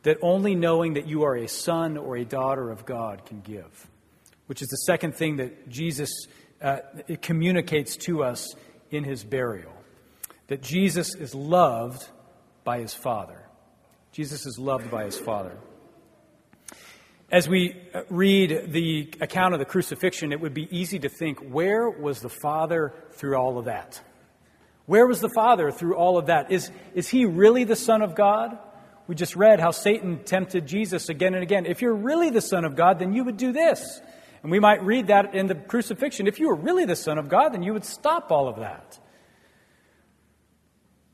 that 0.03 0.19
only 0.23 0.55
knowing 0.55 0.95
that 0.95 1.07
you 1.07 1.25
are 1.25 1.37
a 1.37 1.49
son 1.49 1.97
or 1.97 2.17
a 2.17 2.25
daughter 2.25 2.71
of 2.71 2.87
God 2.87 3.27
can 3.27 3.41
give, 3.41 3.89
which 4.47 4.63
is 4.63 4.69
the 4.69 4.77
second 4.77 5.17
thing 5.17 5.37
that 5.37 5.69
Jesus 5.69 6.11
uh, 6.63 6.79
communicates 7.23 7.97
to 7.97 8.23
us 8.23 8.55
in 8.91 9.05
his 9.05 9.25
burial. 9.25 9.73
That 10.47 10.63
Jesus 10.63 11.15
is 11.15 11.35
loved 11.35 12.09
by 12.65 12.81
his 12.81 12.95
Father. 12.95 13.43
Jesus 14.13 14.47
is 14.47 14.59
loved 14.59 14.91
by 14.91 15.05
his 15.05 15.19
Father. 15.19 15.57
As 17.31 17.47
we 17.47 17.77
uh, 17.93 18.03
read 18.09 18.73
the 18.73 19.11
account 19.21 19.53
of 19.53 19.61
the 19.61 19.67
crucifixion, 19.67 20.33
it 20.33 20.41
would 20.41 20.55
be 20.55 20.67
easy 20.71 20.99
to 21.01 21.11
think, 21.11 21.41
where 21.41 21.91
was 21.91 22.21
the 22.21 22.31
Father 22.31 22.95
through 23.13 23.37
all 23.37 23.59
of 23.59 23.67
that? 23.67 24.01
Where 24.87 25.07
was 25.07 25.21
the 25.21 25.29
Father 25.29 25.71
through 25.71 25.97
all 25.97 26.17
of 26.17 26.27
that? 26.27 26.51
Is, 26.51 26.71
is 26.95 27.09
he 27.09 27.27
really 27.27 27.65
the 27.65 27.77
Son 27.77 28.01
of 28.01 28.15
God? 28.15 28.59
We 29.07 29.15
just 29.15 29.37
read 29.37 29.61
how 29.61 29.73
Satan 29.73 30.25
tempted 30.25 30.67
Jesus 30.67 31.11
again 31.11 31.35
and 31.35 31.43
again. 31.43 31.67
If 31.67 31.83
you're 31.83 31.95
really 31.95 32.31
the 32.31 32.41
Son 32.41 32.65
of 32.65 32.77
God, 32.77 32.99
then 32.99 33.13
you 33.13 33.25
would 33.25 33.37
do 33.37 33.53
this. 33.53 34.01
And 34.43 34.51
we 34.51 34.61
might 34.61 34.83
read 34.83 35.09
that 35.09 35.35
in 35.35 35.49
the 35.49 35.55
crucifixion. 35.55 36.27
If 36.27 36.41
you 36.41 36.49
were 36.49 36.55
really 36.55 36.87
the 36.87 36.97
Son 36.97 37.19
of 37.19 37.29
God, 37.29 37.51
then 37.53 37.63
you 37.63 37.75
would 37.75 37.85
stop 37.85 38.33
all 38.33 38.49
of 38.49 38.57
that. 38.61 38.99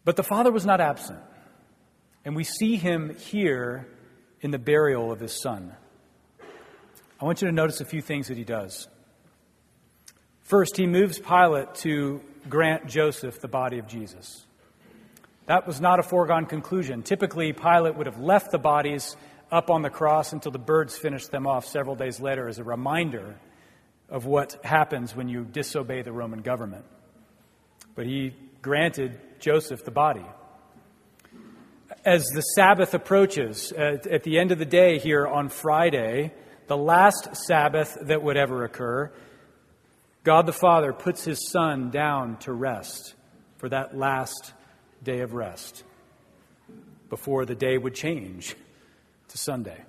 But 0.04 0.14
the 0.14 0.22
Father 0.22 0.52
was 0.52 0.64
not 0.64 0.80
absent. 0.80 1.18
And 2.24 2.36
we 2.36 2.44
see 2.44 2.76
him 2.76 3.16
here 3.16 3.88
in 4.40 4.52
the 4.52 4.58
burial 4.58 5.10
of 5.10 5.18
his 5.18 5.40
Son. 5.40 5.74
I 7.24 7.26
want 7.26 7.40
you 7.40 7.48
to 7.48 7.54
notice 7.54 7.80
a 7.80 7.86
few 7.86 8.02
things 8.02 8.28
that 8.28 8.36
he 8.36 8.44
does. 8.44 8.86
First, 10.42 10.76
he 10.76 10.86
moves 10.86 11.18
Pilate 11.18 11.74
to 11.76 12.20
grant 12.50 12.86
Joseph 12.86 13.40
the 13.40 13.48
body 13.48 13.78
of 13.78 13.86
Jesus. 13.86 14.44
That 15.46 15.66
was 15.66 15.80
not 15.80 15.98
a 15.98 16.02
foregone 16.02 16.44
conclusion. 16.44 17.02
Typically, 17.02 17.54
Pilate 17.54 17.96
would 17.96 18.04
have 18.04 18.20
left 18.20 18.50
the 18.50 18.58
bodies 18.58 19.16
up 19.50 19.70
on 19.70 19.80
the 19.80 19.88
cross 19.88 20.34
until 20.34 20.52
the 20.52 20.58
birds 20.58 20.98
finished 20.98 21.30
them 21.30 21.46
off 21.46 21.64
several 21.64 21.96
days 21.96 22.20
later 22.20 22.46
as 22.46 22.58
a 22.58 22.62
reminder 22.62 23.36
of 24.10 24.26
what 24.26 24.62
happens 24.62 25.16
when 25.16 25.26
you 25.26 25.44
disobey 25.44 26.02
the 26.02 26.12
Roman 26.12 26.42
government. 26.42 26.84
But 27.94 28.04
he 28.04 28.34
granted 28.60 29.18
Joseph 29.40 29.82
the 29.86 29.90
body. 29.90 30.26
As 32.04 32.26
the 32.34 32.42
Sabbath 32.42 32.92
approaches, 32.92 33.72
at, 33.72 34.06
at 34.06 34.24
the 34.24 34.38
end 34.38 34.52
of 34.52 34.58
the 34.58 34.66
day 34.66 34.98
here 34.98 35.26
on 35.26 35.48
Friday, 35.48 36.30
the 36.66 36.76
last 36.76 37.36
Sabbath 37.36 37.96
that 38.02 38.22
would 38.22 38.36
ever 38.36 38.64
occur, 38.64 39.12
God 40.22 40.46
the 40.46 40.52
Father 40.52 40.92
puts 40.92 41.24
his 41.24 41.50
Son 41.50 41.90
down 41.90 42.38
to 42.38 42.52
rest 42.52 43.14
for 43.58 43.68
that 43.68 43.96
last 43.96 44.52
day 45.02 45.20
of 45.20 45.34
rest 45.34 45.84
before 47.10 47.44
the 47.44 47.54
day 47.54 47.76
would 47.76 47.94
change 47.94 48.56
to 49.28 49.38
Sunday. 49.38 49.84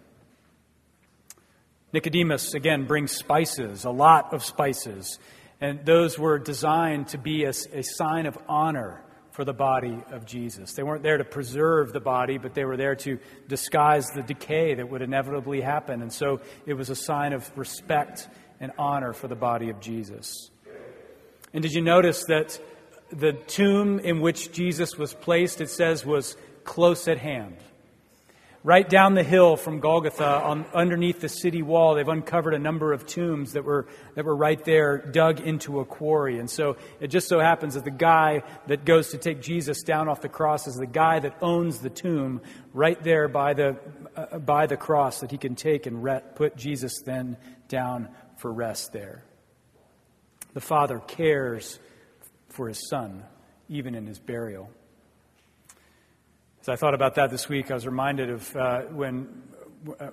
Nicodemus, 1.93 2.53
again, 2.53 2.85
brings 2.85 3.11
spices, 3.11 3.85
a 3.85 3.89
lot 3.89 4.33
of 4.33 4.43
spices, 4.43 5.17
and 5.61 5.85
those 5.85 6.19
were 6.19 6.37
designed 6.37 7.07
to 7.07 7.17
be 7.17 7.45
a, 7.45 7.53
a 7.73 7.83
sign 7.83 8.25
of 8.25 8.37
honor 8.49 9.01
for 9.35 9.43
the 9.43 9.53
body 9.53 10.01
of 10.11 10.25
Jesus. 10.25 10.71
They 10.73 10.83
weren't 10.83 11.03
there 11.03 11.17
to 11.17 11.25
preserve 11.25 11.91
the 11.91 11.99
body, 11.99 12.37
but 12.37 12.53
they 12.53 12.63
were 12.63 12.77
there 12.77 12.95
to 12.95 13.19
disguise 13.49 14.07
the 14.15 14.21
decay 14.21 14.75
that 14.75 14.89
would 14.89 15.01
inevitably 15.01 15.59
happen. 15.59 16.01
And 16.01 16.11
so 16.11 16.39
it 16.65 16.73
was 16.73 16.89
a 16.89 16.95
sign 16.95 17.33
of 17.33 17.51
respect 17.57 18.29
and 18.61 18.71
honor 18.77 19.11
for 19.11 19.27
the 19.27 19.35
body 19.35 19.69
of 19.69 19.81
Jesus. 19.81 20.49
And 21.53 21.61
did 21.61 21.73
you 21.73 21.81
notice 21.81 22.23
that 22.29 22.57
the 23.11 23.33
tomb 23.33 23.99
in 23.99 24.21
which 24.21 24.53
Jesus 24.53 24.97
was 24.97 25.13
placed, 25.13 25.59
it 25.59 25.69
says, 25.69 26.05
was 26.05 26.37
close 26.63 27.09
at 27.09 27.17
hand? 27.17 27.57
Right 28.65 28.89
down 28.89 29.13
the 29.13 29.21
hill 29.21 29.57
from 29.57 29.79
Golgotha, 29.79 30.41
on, 30.41 30.65
underneath 30.73 31.21
the 31.21 31.29
city 31.29 31.61
wall, 31.61 31.93
they've 31.93 32.07
uncovered 32.07 32.55
a 32.55 32.57
number 32.57 32.93
of 32.93 33.05
tombs 33.05 33.53
that 33.53 33.63
were, 33.63 33.85
that 34.15 34.25
were 34.25 34.35
right 34.35 34.65
there, 34.65 34.97
dug 34.97 35.39
into 35.39 35.81
a 35.81 35.85
quarry. 35.85 36.39
And 36.39 36.49
so 36.49 36.75
it 36.99 37.09
just 37.09 37.27
so 37.27 37.39
happens 37.39 37.75
that 37.75 37.83
the 37.83 37.91
guy 37.91 38.41
that 38.65 38.83
goes 38.83 39.09
to 39.09 39.19
take 39.19 39.39
Jesus 39.39 39.83
down 39.83 40.09
off 40.09 40.21
the 40.21 40.29
cross 40.29 40.65
is 40.65 40.77
the 40.77 40.87
guy 40.87 41.19
that 41.19 41.37
owns 41.43 41.77
the 41.77 41.91
tomb 41.91 42.41
right 42.73 42.99
there 43.03 43.27
by 43.27 43.53
the, 43.53 43.77
uh, 44.15 44.39
by 44.39 44.65
the 44.65 44.77
cross 44.77 45.19
that 45.19 45.29
he 45.29 45.37
can 45.37 45.53
take 45.53 45.85
and 45.85 46.01
re- 46.01 46.23
put 46.33 46.57
Jesus 46.57 47.03
then 47.05 47.37
down 47.67 48.09
for 48.37 48.51
rest 48.51 48.91
there. 48.91 49.23
The 50.55 50.59
Father 50.59 50.97
cares 50.97 51.77
for 52.49 52.67
his 52.67 52.89
Son, 52.89 53.25
even 53.69 53.93
in 53.93 54.07
his 54.07 54.17
burial. 54.17 54.71
As 56.65 56.69
I 56.69 56.77
thought 56.77 56.95
about 56.95 57.13
that 57.13 57.29
this 57.29 57.47
week, 57.47 57.69
I 57.69 57.75
was 57.75 57.85
reminded 57.85 58.31
of 58.31 58.55
uh, 58.55 58.81
when, 58.85 59.27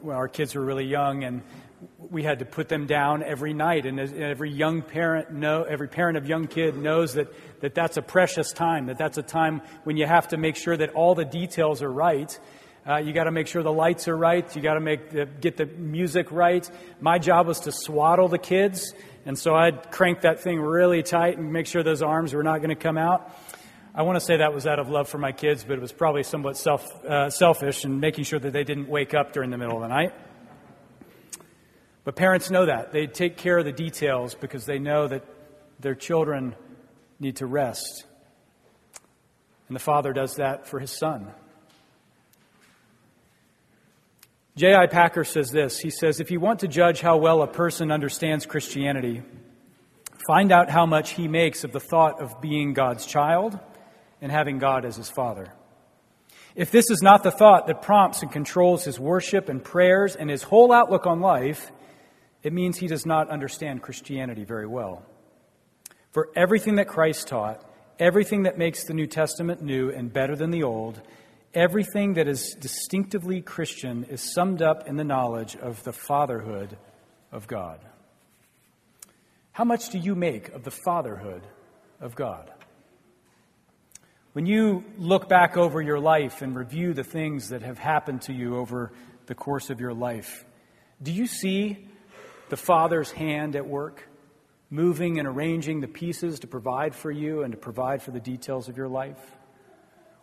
when 0.03 0.15
our 0.15 0.29
kids 0.29 0.55
were 0.55 0.63
really 0.63 0.85
young 0.85 1.25
and 1.25 1.41
we 1.99 2.23
had 2.23 2.41
to 2.41 2.45
put 2.45 2.69
them 2.69 2.87
down 2.87 3.23
every 3.23 3.55
night. 3.55 3.87
And 3.87 3.99
every 3.99 4.51
young 4.51 4.83
parent 4.83 5.33
know, 5.33 5.63
every 5.63 5.89
parent 5.89 6.19
of 6.19 6.29
young 6.29 6.47
kid 6.47 6.77
knows 6.77 7.15
that, 7.15 7.29
that 7.61 7.75
that's 7.75 7.97
a 7.97 8.03
precious 8.03 8.53
time, 8.53 8.85
that 8.89 8.99
that's 8.99 9.17
a 9.17 9.23
time 9.23 9.63
when 9.85 9.97
you 9.97 10.05
have 10.05 10.29
to 10.29 10.37
make 10.37 10.57
sure 10.57 10.77
that 10.77 10.91
all 10.91 11.15
the 11.15 11.25
details 11.25 11.81
are 11.81 11.91
right. 11.91 12.39
Uh, 12.87 12.99
you 12.99 13.15
got 13.15 13.25
to 13.25 13.33
make 13.33 13.47
sure 13.47 13.63
the 13.63 13.73
lights 13.73 14.07
are 14.07 14.17
right. 14.17 14.55
You 14.55 14.61
got 14.61 14.75
to 14.75 14.81
make 14.81 15.09
the, 15.09 15.25
get 15.25 15.57
the 15.57 15.65
music 15.65 16.31
right. 16.31 16.71
My 17.01 17.19
job 17.19 17.47
was 17.47 17.61
to 17.61 17.73
swaddle 17.73 18.29
the 18.29 18.37
kids, 18.37 18.93
and 19.25 19.39
so 19.39 19.55
I'd 19.55 19.91
crank 19.91 20.21
that 20.21 20.41
thing 20.41 20.61
really 20.61 21.03
tight 21.03 21.39
and 21.39 21.51
make 21.51 21.67
sure 21.67 21.83
those 21.83 22.03
arms 22.03 22.35
were 22.35 22.43
not 22.43 22.59
going 22.59 22.69
to 22.69 22.75
come 22.75 22.99
out. 22.99 23.33
I 23.95 24.03
want 24.03 24.19
to 24.19 24.25
say 24.25 24.39
that 24.39 24.55
was 24.55 24.67
out 24.67 24.79
of 24.79 24.89
love 24.89 25.11
for 25.11 25.19
my 25.19 25.33
kids, 25.33 25.65
but 25.65 25.75
it 25.75 25.81
was 25.83 25.93
probably 25.93 26.23
somewhat 26.23 26.57
self, 26.57 27.05
uh, 27.05 27.29
selfish 27.29 27.85
and 27.85 28.01
making 28.01 28.25
sure 28.25 28.39
that 28.39 28.51
they 28.51 28.65
didn't 28.65 28.89
wake 28.89 29.13
up 29.13 29.35
during 29.35 29.51
the 29.51 29.59
middle 29.59 29.77
of 29.77 29.83
the 29.83 29.89
night. 29.89 30.15
But 32.05 32.17
parents 32.17 32.51
know 32.51 32.65
that. 32.65 32.93
They 32.93 33.07
take 33.07 33.37
care 33.37 33.59
of 33.59 33.67
the 33.67 33.73
details 33.73 34.35
because 34.35 34.65
they 34.65 34.79
know 34.79 35.09
that 35.09 35.25
their 35.79 35.95
children 35.95 36.55
need 37.21 37.37
to 37.37 37.47
rest. 37.47 38.07
And 39.69 39.77
the 39.77 39.81
father 39.81 40.15
does 40.15 40.37
that 40.37 40.67
for 40.67 40.81
his 40.81 40.91
son. 40.91 41.31
J.I. 44.57 44.87
Packer 44.87 45.25
says 45.25 45.51
this 45.51 45.79
He 45.79 45.91
says, 45.91 46.19
If 46.19 46.31
you 46.31 46.41
want 46.41 46.61
to 46.61 46.69
judge 46.69 47.03
how 47.03 47.19
well 47.19 47.43
a 47.43 47.47
person 47.47 47.93
understands 47.93 48.47
Christianity, 48.47 49.23
find 50.27 50.51
out 50.51 50.71
how 50.71 50.87
much 50.87 51.11
he 51.11 51.29
makes 51.29 51.63
of 51.63 51.73
the 51.73 51.81
thought 51.81 52.23
of 52.23 52.41
being 52.41 52.73
God's 52.73 53.05
child 53.05 53.61
and 54.23 54.33
having 54.33 54.59
God 54.59 54.87
as 54.87 54.97
his 54.97 55.11
Father. 55.11 55.53
If 56.55 56.71
this 56.71 56.91
is 56.91 57.03
not 57.03 57.23
the 57.23 57.31
thought 57.31 57.67
that 57.67 57.83
prompts 57.83 58.23
and 58.23 58.31
controls 58.31 58.85
his 58.85 58.99
worship 58.99 59.49
and 59.49 59.63
prayers 59.63 60.17
and 60.17 60.31
his 60.31 60.43
whole 60.43 60.73
outlook 60.73 61.07
on 61.07 61.21
life, 61.21 61.71
it 62.43 62.53
means 62.53 62.79
he 62.79 62.87
does 62.87 63.05
not 63.05 63.29
understand 63.29 63.83
Christianity 63.83 64.45
very 64.45 64.67
well. 64.67 65.05
For 66.13 66.29
everything 66.37 66.77
that 66.77 66.89
Christ 66.89 67.29
taught, 67.29 67.65
everything 67.99 68.45
that 68.45 68.59
makes 68.59 68.85
the 68.85 68.95
New 68.95 69.07
Testament 69.07 69.63
new 69.63 69.91
and 69.91 70.13
better 70.13 70.37
than 70.37 70.51
the 70.51 70.63
Old, 70.63 71.01
everything 71.55 72.15
that 72.15 72.29
is 72.29 72.55
distinctively 72.61 73.41
Christian 73.41 74.05
is 74.05 74.33
summed 74.35 74.63
up 74.63 74.87
in 74.87 74.97
the 74.97 75.05
knowledge 75.05 75.57
of 75.57 75.83
the 75.85 75.93
fatherhood 75.93 76.77
of 77.31 77.47
God. 77.47 77.81
How 79.53 79.65
much 79.65 79.91
do 79.91 79.99
you 79.99 80.15
make 80.15 80.49
of 80.51 80.65
the 80.65 80.71
fatherhood 80.71 81.43
of 82.01 82.15
God? 82.15 82.51
When 84.33 84.47
you 84.47 84.83
look 84.97 85.29
back 85.29 85.59
over 85.59 85.83
your 85.83 86.01
life 86.01 86.41
and 86.41 86.57
review 86.57 86.95
the 86.95 87.05
things 87.05 87.51
that 87.51 87.61
have 87.61 87.79
happened 87.79 88.23
to 88.23 88.33
you 88.33 88.57
over 88.57 88.91
the 89.27 89.35
course 89.35 89.69
of 89.69 89.79
your 89.79 89.93
life, 89.93 90.47
do 91.03 91.13
you 91.13 91.27
see 91.27 91.87
the 92.49 92.57
Father's 92.57 93.11
hand 93.11 93.57
at 93.57 93.67
work, 93.67 94.09
moving 94.71 95.19
and 95.19 95.29
arranging 95.29 95.83
the 95.83 95.89
pieces 95.89 96.41
to 96.41 96.47
provide 96.47 96.95
for 96.95 97.11
you 97.11 97.43
and 97.43 97.53
to 97.53 97.59
provide 97.59 98.01
for 98.01 98.11
the 98.11 98.21
details 98.21 98.71
of 98.71 98.79
your 98.79 98.89
life? 98.89 99.21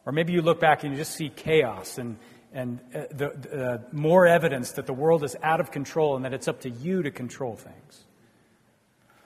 Or 0.08 0.12
maybe 0.12 0.34
you 0.34 0.42
look 0.42 0.60
back 0.60 0.84
and 0.84 0.92
you 0.92 0.98
just 0.98 1.14
see 1.14 1.30
chaos 1.30 2.00
and, 2.00 2.18
and 2.52 2.80
uh, 2.96 3.02
the, 3.12 3.30
uh, 3.64 3.78
more 3.92 4.26
evidence 4.26 4.72
that 4.72 4.88
the 4.88 4.94
world 4.94 5.24
is 5.24 5.36
out 5.44 5.60
of 5.60 5.70
control 5.70 6.16
and 6.16 6.26
that 6.26 6.34
it's 6.34 6.48
up 6.48 6.62
to 6.62 6.70
you 6.72 7.04
to 7.04 7.12
control 7.12 7.56
things. 7.56 8.06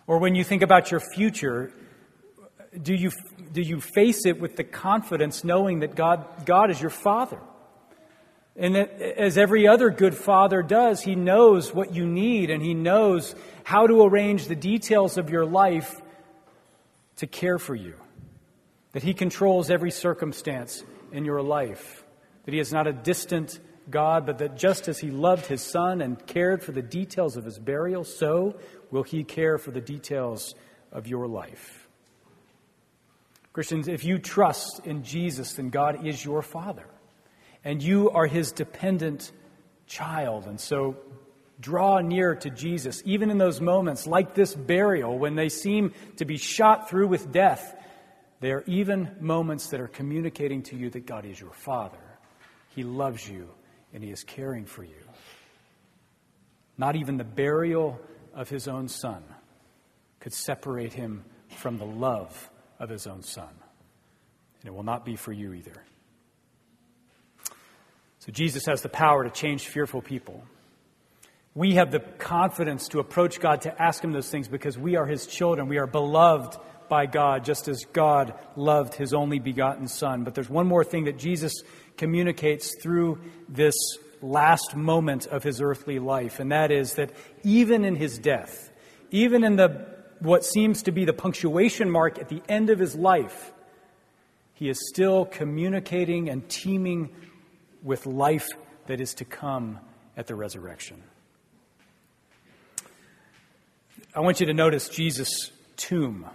Or 0.08 0.18
when 0.18 0.36
you 0.36 0.44
think 0.44 0.62
about 0.62 0.92
your 0.92 1.00
future, 1.00 1.72
do 2.82 2.94
you, 2.94 3.12
do 3.52 3.62
you 3.62 3.80
face 3.80 4.26
it 4.26 4.40
with 4.40 4.56
the 4.56 4.64
confidence 4.64 5.44
knowing 5.44 5.80
that 5.80 5.96
God, 5.96 6.46
God 6.46 6.72
is 6.72 6.82
your 6.82 6.90
Father? 6.90 7.40
And 8.56 8.76
that, 8.76 9.02
as 9.02 9.38
every 9.38 9.68
other 9.68 9.90
good 9.90 10.16
father 10.16 10.62
does, 10.62 11.02
he 11.02 11.16
knows 11.16 11.74
what 11.74 11.96
you 11.96 12.06
need 12.06 12.52
and 12.52 12.62
he 12.62 12.74
knows 12.74 13.36
how 13.64 13.88
to 13.88 14.04
arrange 14.04 14.48
the 14.48 14.56
details 14.56 15.18
of 15.18 15.32
your 15.32 15.46
life 15.46 16.00
to 17.18 17.28
care 17.28 17.58
for 17.58 17.74
you. 17.74 17.96
That 18.92 19.02
he 19.02 19.16
controls 19.16 19.72
every 19.72 19.90
circumstance 19.90 20.84
in 21.12 21.26
your 21.26 21.42
life. 21.42 22.04
That 22.46 22.54
he 22.54 22.60
is 22.60 22.72
not 22.72 22.86
a 22.86 22.94
distant 22.94 23.60
God, 23.90 24.28
but 24.28 24.38
that 24.38 24.56
just 24.56 24.88
as 24.88 25.00
he 25.00 25.10
loved 25.10 25.48
his 25.48 25.62
son 25.62 26.02
and 26.02 26.24
cared 26.28 26.64
for 26.64 26.74
the 26.74 26.82
details 26.82 27.38
of 27.38 27.46
his 27.46 27.58
burial, 27.58 28.04
so 28.04 28.56
will 28.92 29.04
he 29.04 29.24
care 29.24 29.58
for 29.58 29.72
the 29.72 29.82
details 29.82 30.54
of 30.92 31.08
your 31.08 31.28
life. 31.28 31.83
Christians, 33.54 33.88
if 33.88 34.04
you 34.04 34.18
trust 34.18 34.86
in 34.86 35.04
Jesus, 35.04 35.54
then 35.54 35.70
God 35.70 36.06
is 36.06 36.26
your 36.26 36.42
Father. 36.42 36.88
and 37.64 37.82
you 37.82 38.10
are 38.10 38.28
his 38.28 38.52
dependent 38.52 39.32
child. 39.88 40.46
And 40.46 40.60
so 40.60 40.98
draw 41.60 42.00
near 42.00 42.36
to 42.36 42.50
Jesus, 42.50 43.02
even 43.06 43.30
in 43.30 43.38
those 43.38 43.62
moments 43.62 44.06
like 44.06 44.34
this 44.34 44.54
burial 44.54 45.18
when 45.18 45.36
they 45.36 45.50
seem 45.50 45.94
to 46.18 46.26
be 46.26 46.38
shot 46.38 46.90
through 46.90 47.08
with 47.08 47.32
death. 47.32 47.76
There 48.42 48.58
are 48.58 48.64
even 48.68 49.16
moments 49.22 49.68
that 49.68 49.80
are 49.80 49.88
communicating 49.88 50.64
to 50.64 50.76
you 50.76 50.90
that 50.90 51.06
God 51.06 51.26
is 51.26 51.40
your 51.40 51.54
Father. 51.54 51.98
He 52.76 52.84
loves 52.84 53.28
you 53.28 53.50
and 53.94 54.04
He 54.04 54.12
is 54.12 54.24
caring 54.24 54.66
for 54.66 54.84
you. 54.84 55.04
Not 56.78 56.96
even 56.96 57.18
the 57.18 57.24
burial 57.24 58.00
of 58.34 58.50
His 58.50 58.68
own 58.68 58.90
Son 58.90 59.24
could 60.20 60.34
separate 60.34 60.92
Him 60.92 61.24
from 61.48 61.78
the 61.78 61.86
love 61.86 62.50
of 62.84 62.90
His 62.90 63.08
own 63.08 63.24
Son. 63.24 63.50
And 64.62 64.68
it 64.68 64.74
will 64.74 64.84
not 64.84 65.06
be 65.06 65.16
for 65.16 65.32
you 65.32 65.54
either. 65.54 65.84
So 68.20 68.32
Jesus 68.32 68.66
has 68.68 68.82
the 68.82 68.90
power 68.90 69.24
to 69.24 69.30
change 69.30 69.68
fearful 69.68 70.02
people. 70.02 70.44
We 71.56 71.76
have 71.76 71.92
the 71.92 72.00
confidence 72.00 72.88
to 72.90 73.00
approach 73.00 73.40
God 73.40 73.62
to 73.62 73.82
ask 73.82 74.04
Him 74.04 74.12
those 74.12 74.30
things 74.30 74.48
because 74.48 74.78
we 74.78 74.96
are 74.96 75.06
His 75.06 75.28
children. 75.28 75.68
We 75.68 75.78
are 75.78 75.88
beloved 75.88 76.58
by 76.90 77.06
God, 77.06 77.44
just 77.44 77.68
as 77.68 77.86
God 77.92 78.34
loved 78.56 78.96
His 78.96 79.14
only 79.14 79.40
begotten 79.40 79.88
Son. 79.88 80.24
But 80.24 80.36
there's 80.36 80.50
one 80.50 80.68
more 80.68 80.84
thing 80.84 81.06
that 81.06 81.18
Jesus 81.18 81.54
communicates 81.98 82.76
through 82.82 83.22
this 83.50 83.76
last 84.22 84.76
moment 84.76 85.28
of 85.28 85.44
His 85.44 85.62
earthly 85.62 86.00
life, 86.00 86.40
and 86.40 86.52
that 86.52 86.72
is 86.72 86.94
that 86.96 87.12
even 87.44 87.84
in 87.84 87.96
His 87.96 88.18
death, 88.18 88.72
even 89.12 89.44
in 89.44 89.58
the 89.58 89.86
what 90.24 90.46
seems 90.46 90.84
to 90.84 90.92
be 90.92 91.06
the 91.06 91.14
punctuation 91.14 91.90
mark 91.90 92.18
at 92.20 92.30
the 92.30 92.42
end 92.48 92.70
of 92.70 92.80
His 92.80 92.96
life, 92.96 93.52
He 94.54 94.70
is 94.70 94.80
still 94.90 95.26
communicating 95.26 96.30
and 96.30 96.48
teeming 96.48 97.10
with 97.82 98.06
life 98.06 98.48
that 98.88 99.02
is 99.02 99.14
to 99.16 99.26
come 99.26 99.80
at 100.16 100.28
the 100.28 100.36
resurrection. 100.36 101.04
I 104.16 104.22
want 104.22 104.40
you 104.40 104.46
to 104.46 104.54
notice 104.54 104.90
Jesus' 104.90 105.52
tomb. 105.76 106.26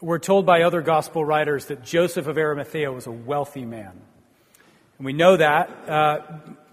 We're 0.00 0.18
told 0.18 0.44
by 0.44 0.62
other 0.62 0.82
gospel 0.82 1.24
writers 1.24 1.66
that 1.66 1.84
Joseph 1.84 2.26
of 2.26 2.36
Arimathea 2.36 2.90
was 2.90 3.06
a 3.06 3.12
wealthy 3.12 3.64
man. 3.64 3.92
And 4.98 5.06
we 5.06 5.12
know 5.12 5.36
that 5.36 5.70
uh, 5.88 6.18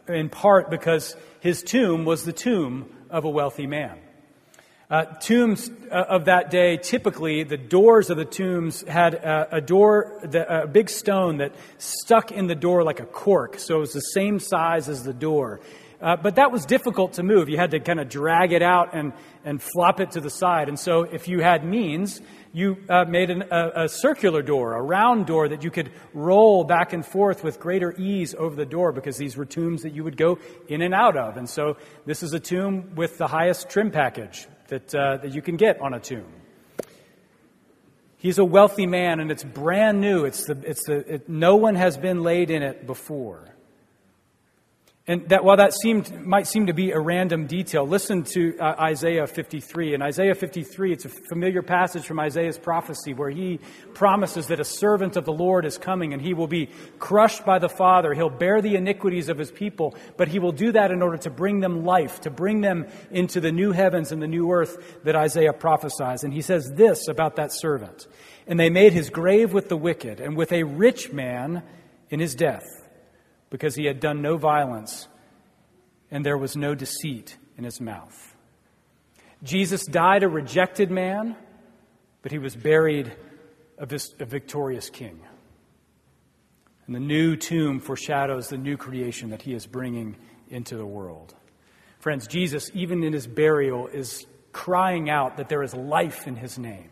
in 0.08 0.30
part 0.30 0.70
because 0.70 1.16
his 1.40 1.62
tomb 1.62 2.04
was 2.04 2.26
the 2.26 2.34
tomb 2.34 2.90
of 3.10 3.26
a 3.26 3.30
wealthy 3.30 3.68
man. 3.68 4.00
Uh, 4.90 5.04
tombs 5.04 5.70
uh, 5.92 5.96
of 6.08 6.26
that 6.26 6.50
day, 6.50 6.78
typically, 6.78 7.44
the 7.44 7.58
doors 7.58 8.10
of 8.10 8.16
the 8.16 8.24
tombs 8.24 8.84
had 8.88 9.16
a, 9.16 9.58
a 9.58 9.60
door, 9.60 10.18
the, 10.24 10.64
a 10.64 10.66
big 10.66 10.90
stone 10.90 11.40
that 11.40 11.52
stuck 11.78 12.32
in 12.32 12.48
the 12.48 12.56
door 12.56 12.86
like 12.86 13.02
a 13.02 13.06
cork, 13.06 13.60
so 13.60 13.76
it 13.76 13.80
was 13.80 13.92
the 13.92 14.00
same 14.00 14.40
size 14.40 14.88
as 14.88 15.04
the 15.04 15.12
door. 15.12 15.60
Uh, 16.00 16.16
but 16.16 16.36
that 16.36 16.54
was 16.54 16.66
difficult 16.66 17.14
to 17.14 17.24
move. 17.24 17.50
You 17.50 17.58
had 17.58 17.72
to 17.72 17.82
kind 17.82 18.00
of 18.00 18.08
drag 18.08 18.54
it 18.54 18.62
out 18.62 18.94
and, 18.94 19.12
and 19.44 19.62
flop 19.62 20.00
it 20.00 20.12
to 20.12 20.22
the 20.22 20.30
side. 20.30 20.70
And 20.70 20.80
so, 20.80 21.02
if 21.02 21.28
you 21.28 21.42
had 21.42 21.66
means, 21.66 22.22
you 22.54 22.78
uh, 22.88 23.04
made 23.04 23.30
an, 23.30 23.44
a, 23.52 23.84
a, 23.84 23.90
circular 23.90 24.42
door, 24.42 24.74
a 24.74 24.82
round 24.82 25.26
door 25.26 25.50
that 25.50 25.66
you 25.66 25.72
could 25.72 25.92
roll 26.14 26.64
back 26.64 26.94
and 26.94 27.06
forth 27.06 27.44
with 27.44 27.60
greater 27.60 27.94
ease 27.98 28.34
over 28.36 28.56
the 28.56 28.66
door 28.66 28.94
because 28.94 29.18
these 29.18 29.36
were 29.36 29.46
tombs 29.46 29.82
that 29.82 29.94
you 29.94 30.06
would 30.06 30.16
go 30.16 30.40
in 30.70 30.82
and 30.82 30.94
out 30.94 31.18
of. 31.18 31.36
And 31.36 31.50
so, 31.50 31.76
this 32.06 32.24
is 32.24 32.32
a 32.32 32.40
tomb 32.40 32.96
with 32.96 33.18
the 33.18 33.28
highest 33.28 33.70
trim 33.70 33.92
package 33.92 34.48
that, 34.68 34.94
uh, 34.94 35.18
that 35.18 35.34
you 35.34 35.42
can 35.42 35.58
get 35.58 35.82
on 35.82 35.94
a 35.94 36.00
tomb. 36.00 36.32
He's 38.18 38.40
a 38.40 38.46
wealthy 38.46 38.88
man, 38.88 39.20
and 39.20 39.32
it's 39.32 39.44
brand 39.44 40.02
new. 40.02 40.26
It's 40.26 40.46
the, 40.46 40.60
it's 40.64 40.86
the, 40.88 41.14
it, 41.14 41.30
no 41.30 41.56
one 41.56 41.76
has 41.76 41.98
been 41.98 42.24
laid 42.24 42.50
in 42.50 42.64
it 42.64 42.88
before. 42.88 43.57
And 45.10 45.30
that 45.30 45.46
while 45.46 45.56
that 45.56 45.74
seemed, 45.74 46.26
might 46.26 46.48
seem 46.48 46.68
to 46.68 46.74
be 46.74 46.92
a 46.92 47.00
random 47.00 47.48
detail, 47.48 47.88
listen 47.88 48.24
to 48.34 48.58
uh, 48.60 48.76
Isaiah 48.78 49.26
53. 49.26 49.94
In 49.94 50.02
Isaiah 50.02 50.36
53, 50.36 50.92
it's 50.92 51.06
a 51.06 51.10
familiar 51.10 51.62
passage 51.62 52.06
from 52.06 52.20
Isaiah's 52.20 52.58
prophecy 52.58 53.14
where 53.14 53.30
he 53.30 53.62
promises 53.94 54.48
that 54.48 54.60
a 54.60 54.66
servant 54.66 55.16
of 55.16 55.24
the 55.24 55.32
Lord 55.32 55.64
is 55.64 55.78
coming 55.78 56.12
and 56.12 56.22
he 56.22 56.34
will 56.34 56.48
be 56.48 56.70
crushed 57.00 57.46
by 57.46 57.58
the 57.58 57.70
Father. 57.70 58.14
He'll 58.14 58.30
bear 58.30 58.62
the 58.62 58.76
iniquities 58.76 59.30
of 59.30 59.38
his 59.38 59.50
people, 59.50 59.96
but 60.18 60.28
he 60.28 60.40
will 60.40 60.52
do 60.52 60.74
that 60.74 60.92
in 60.92 61.02
order 61.02 61.18
to 61.20 61.30
bring 61.30 61.62
them 61.62 61.86
life, 61.86 62.20
to 62.22 62.30
bring 62.30 62.60
them 62.60 62.86
into 63.10 63.40
the 63.40 63.54
new 63.54 63.72
heavens 63.72 64.12
and 64.12 64.22
the 64.22 64.28
new 64.28 64.52
earth 64.52 65.04
that 65.06 65.16
Isaiah 65.16 65.54
prophesies. 65.54 66.26
And 66.26 66.34
he 66.34 66.42
says 66.42 66.74
this 66.76 67.08
about 67.08 67.38
that 67.38 67.54
servant. 67.54 68.08
And 68.46 68.60
they 68.60 68.70
made 68.70 68.92
his 68.92 69.10
grave 69.10 69.54
with 69.54 69.70
the 69.70 69.78
wicked 69.78 70.20
and 70.20 70.36
with 70.36 70.52
a 70.52 70.64
rich 70.64 71.14
man 71.14 71.64
in 72.10 72.20
his 72.20 72.36
death 72.36 72.66
because 73.50 73.76
he 73.76 73.86
had 73.86 74.00
done 74.00 74.22
no 74.22 74.38
violence 74.38 75.08
and 76.12 76.26
there 76.26 76.38
was 76.38 76.56
no 76.56 76.76
deceit 76.76 77.38
in 77.58 77.64
his 77.64 77.82
mouth. 77.82 78.36
Jesus 79.44 79.86
died 79.86 80.24
a 80.24 80.28
rejected 80.28 80.90
man, 80.90 81.36
but 82.22 82.32
he 82.32 82.40
was 82.40 82.56
buried 82.56 83.12
a, 83.78 83.86
victorious 84.26 84.90
king. 84.90 85.20
And 86.86 86.96
the 86.96 87.00
new 87.00 87.36
tomb 87.36 87.80
foreshadows 87.80 88.48
the 88.48 88.58
new 88.58 88.78
creation 88.78 89.30
that 89.30 89.42
he 89.42 89.54
is 89.54 89.68
bringing 89.68 90.16
into 90.50 90.78
the 90.78 90.86
world. 90.86 91.36
Friends, 92.00 92.28
Jesus, 92.28 92.72
even 92.74 93.04
in 93.04 93.14
his 93.14 93.28
burial, 93.28 93.88
is 93.88 94.26
crying 94.54 95.10
out 95.10 95.38
that 95.38 95.50
there 95.50 95.64
is 95.64 95.74
life 95.74 96.26
in 96.26 96.36
his 96.36 96.58
name. 96.58 96.90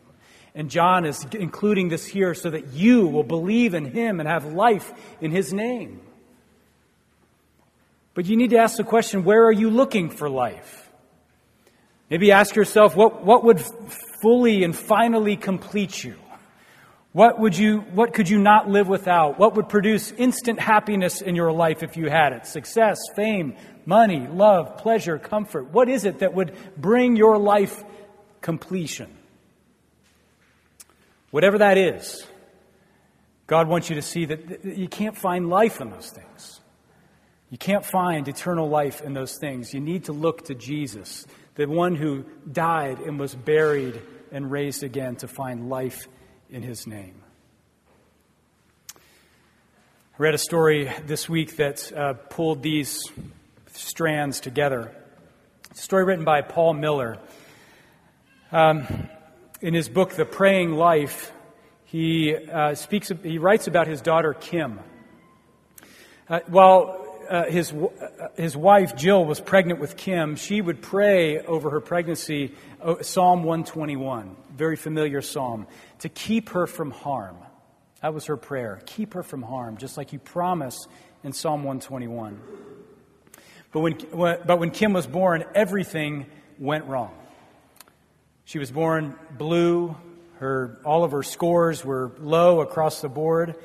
And 0.54 0.70
John 0.70 1.04
is 1.04 1.26
including 1.32 1.88
this 1.88 2.06
here 2.06 2.34
so 2.34 2.50
that 2.50 2.72
you 2.72 3.06
will 3.06 3.24
believe 3.24 3.74
in 3.74 3.84
him 3.86 4.20
and 4.20 4.28
have 4.28 4.46
life 4.46 4.92
in 5.20 5.30
his 5.30 5.52
name. 5.52 6.00
But 8.16 8.24
you 8.24 8.38
need 8.38 8.48
to 8.50 8.56
ask 8.56 8.78
the 8.78 8.82
question 8.82 9.24
where 9.24 9.44
are 9.44 9.52
you 9.52 9.68
looking 9.68 10.08
for 10.08 10.30
life? 10.30 10.90
Maybe 12.08 12.32
ask 12.32 12.56
yourself 12.56 12.96
what, 12.96 13.22
what 13.22 13.44
would 13.44 13.60
fully 14.22 14.64
and 14.64 14.74
finally 14.74 15.36
complete 15.36 16.02
you? 16.02 16.14
What 17.12 17.38
would 17.38 17.56
you 17.56 17.80
what 17.92 18.14
could 18.14 18.28
you 18.30 18.38
not 18.38 18.70
live 18.70 18.88
without? 18.88 19.38
What 19.38 19.54
would 19.56 19.68
produce 19.68 20.12
instant 20.12 20.58
happiness 20.58 21.20
in 21.20 21.36
your 21.36 21.52
life 21.52 21.82
if 21.82 21.98
you 21.98 22.08
had 22.08 22.32
it? 22.32 22.46
Success, 22.46 22.98
fame, 23.14 23.54
money, 23.84 24.26
love, 24.26 24.78
pleasure, 24.78 25.18
comfort. 25.18 25.70
What 25.70 25.90
is 25.90 26.06
it 26.06 26.20
that 26.20 26.32
would 26.32 26.54
bring 26.78 27.16
your 27.16 27.36
life 27.36 27.84
completion? 28.40 29.14
Whatever 31.30 31.58
that 31.58 31.76
is, 31.76 32.26
God 33.46 33.68
wants 33.68 33.90
you 33.90 33.96
to 33.96 34.02
see 34.02 34.24
that 34.24 34.64
you 34.64 34.88
can't 34.88 35.16
find 35.18 35.50
life 35.50 35.82
in 35.82 35.90
those 35.90 36.08
things. 36.08 36.60
You 37.50 37.58
can't 37.58 37.84
find 37.84 38.26
eternal 38.26 38.68
life 38.68 39.00
in 39.02 39.14
those 39.14 39.38
things. 39.38 39.72
You 39.72 39.80
need 39.80 40.04
to 40.04 40.12
look 40.12 40.46
to 40.46 40.54
Jesus, 40.54 41.26
the 41.54 41.66
one 41.66 41.94
who 41.94 42.24
died 42.50 42.98
and 42.98 43.20
was 43.20 43.34
buried 43.34 44.02
and 44.32 44.50
raised 44.50 44.82
again 44.82 45.16
to 45.16 45.28
find 45.28 45.68
life 45.68 46.08
in 46.50 46.62
his 46.62 46.88
name. 46.88 47.22
I 48.96 48.98
read 50.18 50.34
a 50.34 50.38
story 50.38 50.90
this 51.06 51.28
week 51.28 51.56
that 51.56 51.92
uh, 51.92 52.14
pulled 52.14 52.62
these 52.62 53.04
strands 53.72 54.40
together. 54.40 54.92
It's 55.70 55.80
a 55.80 55.84
story 55.84 56.04
written 56.04 56.24
by 56.24 56.40
Paul 56.40 56.72
Miller. 56.72 57.18
Um, 58.50 59.08
in 59.60 59.72
his 59.72 59.88
book, 59.88 60.14
The 60.14 60.24
Praying 60.24 60.72
Life, 60.72 61.30
he 61.84 62.34
uh, 62.34 62.74
speaks. 62.74 63.12
He 63.22 63.38
writes 63.38 63.68
about 63.68 63.86
his 63.86 64.00
daughter 64.00 64.34
Kim. 64.34 64.80
Uh, 66.28 66.40
while 66.46 67.05
uh, 67.28 67.44
his, 67.44 67.72
uh, 67.72 68.28
his 68.36 68.56
wife 68.56 68.96
Jill 68.96 69.24
was 69.24 69.40
pregnant 69.40 69.80
with 69.80 69.96
Kim, 69.96 70.36
she 70.36 70.60
would 70.60 70.82
pray 70.82 71.40
over 71.40 71.70
her 71.70 71.80
pregnancy 71.80 72.54
uh, 72.80 73.02
Psalm 73.02 73.44
121, 73.44 74.36
very 74.54 74.76
familiar 74.76 75.22
psalm, 75.22 75.66
to 76.00 76.08
keep 76.08 76.50
her 76.50 76.66
from 76.66 76.90
harm. 76.90 77.36
That 78.02 78.14
was 78.14 78.26
her 78.26 78.36
prayer. 78.36 78.80
Keep 78.86 79.14
her 79.14 79.22
from 79.22 79.42
harm, 79.42 79.78
just 79.78 79.96
like 79.96 80.12
you 80.12 80.18
promise 80.18 80.86
in 81.24 81.32
Psalm 81.32 81.64
121. 81.64 82.40
But 83.72 83.80
when, 83.80 83.98
but 84.12 84.58
when 84.58 84.70
Kim 84.70 84.92
was 84.92 85.06
born, 85.06 85.44
everything 85.54 86.26
went 86.58 86.84
wrong. 86.84 87.14
She 88.44 88.58
was 88.58 88.70
born 88.70 89.16
blue. 89.36 89.96
Her, 90.38 90.78
all 90.84 91.02
of 91.02 91.12
her 91.12 91.22
scores 91.22 91.84
were 91.84 92.12
low 92.18 92.60
across 92.60 93.00
the 93.00 93.08
board. 93.08 93.56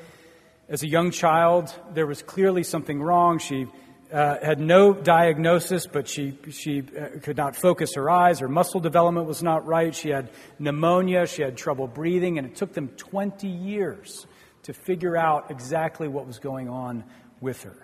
As 0.72 0.82
a 0.82 0.88
young 0.88 1.10
child, 1.10 1.70
there 1.92 2.06
was 2.06 2.22
clearly 2.22 2.62
something 2.62 2.98
wrong. 2.98 3.38
She 3.38 3.66
uh, 4.10 4.38
had 4.42 4.58
no 4.58 4.94
diagnosis, 4.94 5.86
but 5.86 6.08
she, 6.08 6.38
she 6.50 6.80
uh, 6.80 7.18
could 7.20 7.36
not 7.36 7.54
focus 7.54 7.90
her 7.94 8.08
eyes. 8.08 8.38
Her 8.38 8.48
muscle 8.48 8.80
development 8.80 9.26
was 9.26 9.42
not 9.42 9.66
right. 9.66 9.94
She 9.94 10.08
had 10.08 10.30
pneumonia. 10.58 11.26
She 11.26 11.42
had 11.42 11.58
trouble 11.58 11.88
breathing, 11.88 12.38
and 12.38 12.46
it 12.46 12.56
took 12.56 12.72
them 12.72 12.88
20 12.88 13.48
years 13.48 14.26
to 14.62 14.72
figure 14.72 15.14
out 15.14 15.50
exactly 15.50 16.08
what 16.08 16.26
was 16.26 16.38
going 16.38 16.70
on 16.70 17.04
with 17.42 17.64
her. 17.64 17.76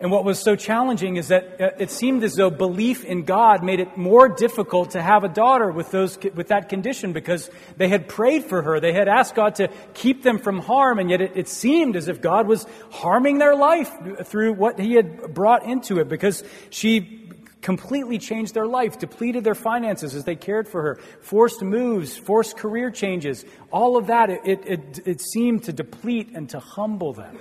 And 0.00 0.10
what 0.10 0.24
was 0.24 0.38
so 0.38 0.56
challenging 0.56 1.16
is 1.16 1.28
that 1.28 1.60
uh, 1.60 1.70
it 1.78 1.90
seemed 1.90 2.24
as 2.24 2.34
though 2.34 2.48
belief 2.48 3.04
in 3.04 3.24
God 3.24 3.62
made 3.62 3.80
it 3.80 3.98
more 3.98 4.30
difficult 4.30 4.92
to 4.92 5.02
have 5.02 5.24
a 5.24 5.28
daughter 5.28 5.70
with, 5.70 5.90
those, 5.90 6.18
with 6.34 6.48
that 6.48 6.70
condition 6.70 7.12
because 7.12 7.50
they 7.76 7.88
had 7.88 8.08
prayed 8.08 8.44
for 8.44 8.62
her. 8.62 8.80
They 8.80 8.94
had 8.94 9.08
asked 9.08 9.34
God 9.34 9.56
to 9.56 9.68
keep 9.92 10.22
them 10.22 10.38
from 10.38 10.58
harm, 10.58 10.98
and 10.98 11.10
yet 11.10 11.20
it, 11.20 11.32
it 11.34 11.48
seemed 11.48 11.96
as 11.96 12.08
if 12.08 12.22
God 12.22 12.48
was 12.48 12.66
harming 12.90 13.36
their 13.36 13.54
life 13.54 13.90
through 14.24 14.54
what 14.54 14.80
He 14.80 14.94
had 14.94 15.34
brought 15.34 15.66
into 15.66 15.98
it 15.98 16.08
because 16.08 16.42
she 16.70 17.28
completely 17.60 18.18
changed 18.18 18.54
their 18.54 18.66
life, 18.66 18.98
depleted 18.98 19.44
their 19.44 19.54
finances 19.54 20.14
as 20.14 20.24
they 20.24 20.34
cared 20.34 20.66
for 20.66 20.80
her, 20.80 21.00
forced 21.20 21.60
moves, 21.60 22.16
forced 22.16 22.56
career 22.56 22.90
changes. 22.90 23.44
All 23.70 23.98
of 23.98 24.06
that, 24.06 24.30
it, 24.30 24.60
it, 24.66 25.00
it 25.04 25.20
seemed 25.20 25.64
to 25.64 25.74
deplete 25.74 26.30
and 26.34 26.48
to 26.48 26.58
humble 26.58 27.12
them. 27.12 27.38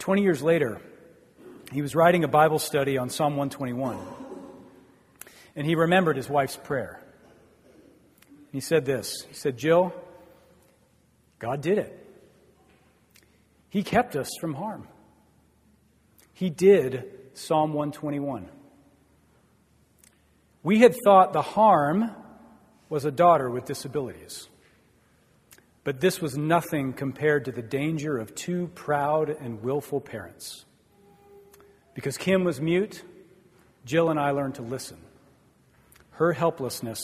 20 0.00 0.22
years 0.22 0.42
later, 0.42 0.80
he 1.72 1.82
was 1.82 1.94
writing 1.94 2.24
a 2.24 2.28
Bible 2.28 2.58
study 2.58 2.98
on 2.98 3.10
Psalm 3.10 3.36
121, 3.36 3.98
and 5.54 5.66
he 5.66 5.74
remembered 5.74 6.16
his 6.16 6.28
wife's 6.28 6.56
prayer. 6.56 7.00
He 8.50 8.60
said 8.60 8.84
this 8.84 9.24
He 9.28 9.34
said, 9.34 9.56
Jill, 9.56 9.94
God 11.38 11.60
did 11.60 11.78
it. 11.78 11.96
He 13.68 13.82
kept 13.82 14.16
us 14.16 14.28
from 14.40 14.54
harm. 14.54 14.88
He 16.32 16.50
did 16.50 17.04
Psalm 17.34 17.72
121. 17.72 18.48
We 20.62 20.78
had 20.80 20.96
thought 21.04 21.32
the 21.32 21.42
harm 21.42 22.10
was 22.88 23.04
a 23.04 23.10
daughter 23.10 23.48
with 23.48 23.66
disabilities. 23.66 24.48
But 25.82 26.00
this 26.00 26.20
was 26.20 26.36
nothing 26.36 26.92
compared 26.92 27.46
to 27.46 27.52
the 27.52 27.62
danger 27.62 28.18
of 28.18 28.34
two 28.34 28.68
proud 28.74 29.30
and 29.30 29.62
willful 29.62 30.00
parents. 30.00 30.64
Because 31.94 32.16
Kim 32.16 32.44
was 32.44 32.60
mute, 32.60 33.02
Jill 33.84 34.10
and 34.10 34.20
I 34.20 34.30
learned 34.30 34.56
to 34.56 34.62
listen. 34.62 34.98
Her 36.12 36.32
helplessness 36.32 37.02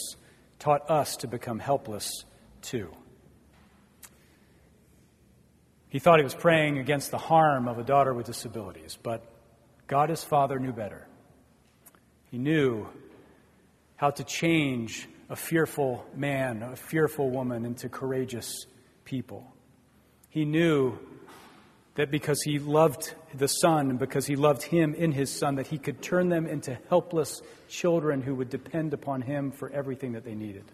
taught 0.58 0.90
us 0.90 1.16
to 1.18 1.26
become 1.26 1.58
helpless 1.58 2.24
too. 2.60 2.90
He 5.88 5.98
thought 5.98 6.18
he 6.18 6.24
was 6.24 6.34
praying 6.34 6.78
against 6.78 7.10
the 7.10 7.18
harm 7.18 7.68
of 7.68 7.78
a 7.78 7.82
daughter 7.82 8.12
with 8.12 8.26
disabilities, 8.26 8.98
but 9.02 9.24
God, 9.86 10.10
his 10.10 10.22
father, 10.22 10.58
knew 10.58 10.72
better. 10.72 11.06
He 12.30 12.38
knew 12.38 12.86
how 13.96 14.10
to 14.10 14.24
change 14.24 15.08
a 15.28 15.36
fearful 15.36 16.06
man, 16.14 16.62
a 16.62 16.76
fearful 16.76 17.30
woman 17.30 17.64
into 17.64 17.88
courageous 17.88 18.66
people. 19.04 19.52
He 20.30 20.44
knew 20.44 20.98
that 21.96 22.10
because 22.10 22.40
he 22.42 22.58
loved 22.58 23.14
the 23.34 23.48
son 23.48 23.90
and 23.90 23.98
because 23.98 24.26
he 24.26 24.36
loved 24.36 24.62
him 24.62 24.94
in 24.94 25.12
his 25.12 25.32
son, 25.32 25.56
that 25.56 25.66
he 25.66 25.78
could 25.78 26.02
turn 26.02 26.28
them 26.28 26.46
into 26.46 26.78
helpless 26.88 27.40
children 27.68 28.22
who 28.22 28.34
would 28.34 28.50
depend 28.50 28.92
upon 28.92 29.22
him 29.22 29.50
for 29.50 29.70
everything 29.70 30.12
that 30.12 30.24
they 30.24 30.34
needed. 30.34 30.64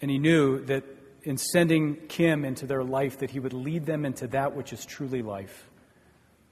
And 0.00 0.10
he 0.10 0.18
knew 0.18 0.64
that 0.66 0.84
in 1.24 1.36
sending 1.36 1.96
Kim 2.06 2.44
into 2.44 2.66
their 2.66 2.84
life, 2.84 3.18
that 3.18 3.30
he 3.30 3.40
would 3.40 3.52
lead 3.52 3.84
them 3.86 4.04
into 4.04 4.28
that 4.28 4.54
which 4.54 4.72
is 4.72 4.86
truly 4.86 5.22
life, 5.22 5.68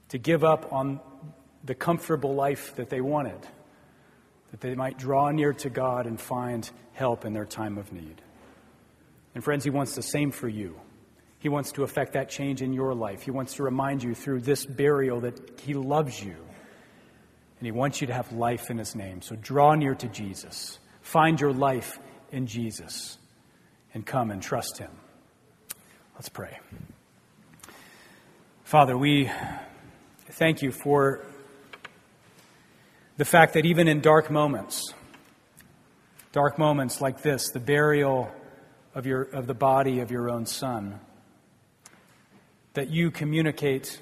to 0.08 0.18
give 0.18 0.42
up 0.42 0.72
on 0.72 1.00
the 1.62 1.74
comfortable 1.74 2.34
life 2.34 2.74
that 2.76 2.90
they 2.90 3.00
wanted 3.00 3.38
that 4.54 4.60
they 4.60 4.76
might 4.76 4.96
draw 4.96 5.32
near 5.32 5.52
to 5.52 5.68
God 5.68 6.06
and 6.06 6.20
find 6.20 6.70
help 6.92 7.24
in 7.24 7.32
their 7.32 7.44
time 7.44 7.76
of 7.76 7.92
need. 7.92 8.22
And 9.34 9.42
friends, 9.42 9.64
He 9.64 9.70
wants 9.70 9.96
the 9.96 10.02
same 10.02 10.30
for 10.30 10.48
you. 10.48 10.80
He 11.40 11.48
wants 11.48 11.72
to 11.72 11.82
effect 11.82 12.12
that 12.12 12.30
change 12.30 12.62
in 12.62 12.72
your 12.72 12.94
life. 12.94 13.22
He 13.22 13.32
wants 13.32 13.54
to 13.54 13.64
remind 13.64 14.04
you 14.04 14.14
through 14.14 14.42
this 14.42 14.64
burial 14.64 15.22
that 15.22 15.60
He 15.62 15.74
loves 15.74 16.22
you. 16.22 16.36
And 16.36 17.66
He 17.66 17.72
wants 17.72 18.00
you 18.00 18.06
to 18.06 18.12
have 18.12 18.30
life 18.30 18.70
in 18.70 18.78
His 18.78 18.94
name. 18.94 19.22
So 19.22 19.34
draw 19.34 19.74
near 19.74 19.96
to 19.96 20.06
Jesus. 20.06 20.78
Find 21.02 21.40
your 21.40 21.52
life 21.52 21.98
in 22.30 22.46
Jesus. 22.46 23.18
And 23.92 24.06
come 24.06 24.30
and 24.30 24.40
trust 24.40 24.78
Him. 24.78 24.92
Let's 26.14 26.28
pray. 26.28 26.60
Father, 28.62 28.96
we 28.96 29.28
thank 30.30 30.62
you 30.62 30.70
for 30.70 31.26
the 33.16 33.24
fact 33.24 33.54
that 33.54 33.64
even 33.64 33.88
in 33.88 34.00
dark 34.00 34.30
moments, 34.30 34.92
dark 36.32 36.58
moments 36.58 37.00
like 37.00 37.22
this, 37.22 37.50
the 37.50 37.60
burial 37.60 38.30
of, 38.94 39.06
your, 39.06 39.22
of 39.22 39.46
the 39.46 39.54
body 39.54 40.00
of 40.00 40.10
your 40.10 40.28
own 40.30 40.46
son, 40.46 40.98
that 42.74 42.90
you 42.90 43.10
communicate 43.10 44.00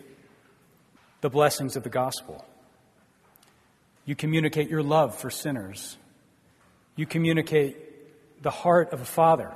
the 1.20 1.28
blessings 1.28 1.76
of 1.76 1.82
the 1.82 1.90
gospel. 1.90 2.44
You 4.06 4.16
communicate 4.16 4.68
your 4.68 4.82
love 4.82 5.14
for 5.14 5.30
sinners. 5.30 5.96
You 6.96 7.06
communicate 7.06 7.76
the 8.42 8.50
heart 8.50 8.92
of 8.92 9.00
a 9.00 9.04
father 9.04 9.52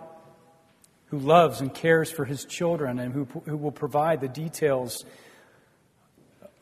who 1.07 1.19
loves 1.19 1.61
and 1.61 1.73
cares 1.73 2.11
for 2.11 2.25
his 2.25 2.45
children 2.45 2.99
and 2.99 3.13
who, 3.13 3.25
who 3.47 3.57
will 3.57 3.73
provide 3.73 4.21
the 4.21 4.29
details 4.29 5.05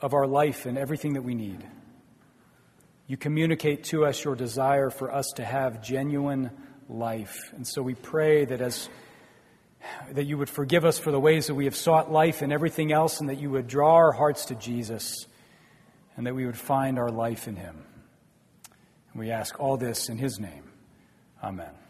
of 0.01 0.15
our 0.15 0.27
life 0.27 0.65
and 0.65 0.79
everything 0.79 1.15
that 1.15 1.23
we 1.23 1.35
need. 1.35 1.65
You 3.07 3.17
communicate 3.17 3.85
to 3.85 4.07
us 4.07 4.25
your 4.25 4.35
desire 4.35 4.91
for 4.91 5.13
us 5.13 5.33
to 5.37 5.45
have 5.45 5.83
genuine 5.83 6.51
life. 6.89 7.53
And 7.55 7.67
so 7.67 7.83
we 7.83 7.95
pray 7.95 8.45
that 8.45 8.61
as 8.61 8.89
that 10.13 10.25
you 10.25 10.39
would 10.39 10.49
forgive 10.49 10.87
us 10.87 10.99
for 10.99 11.11
the 11.11 11.21
ways 11.21 11.49
that 11.49 11.55
we 11.55 11.67
have 11.67 11.77
sought 11.77 12.11
life 12.11 12.41
and 12.41 12.53
everything 12.53 12.93
else, 12.93 13.21
and 13.21 13.29
that 13.29 13.39
you 13.39 13.51
would 13.51 13.67
draw 13.67 13.95
our 13.97 14.13
hearts 14.13 14.47
to 14.47 14.55
Jesus, 14.55 15.27
and 16.17 16.27
that 16.27 16.35
we 16.35 16.47
would 16.47 16.57
find 16.57 16.99
our 16.99 17.11
life 17.11 17.47
in 17.49 17.57
him. 17.57 17.85
And 19.13 19.21
we 19.21 19.31
ask 19.31 19.61
all 19.61 19.77
this 19.77 20.09
in 20.09 20.17
his 20.17 20.39
name. 20.39 20.71
Amen. 21.43 21.84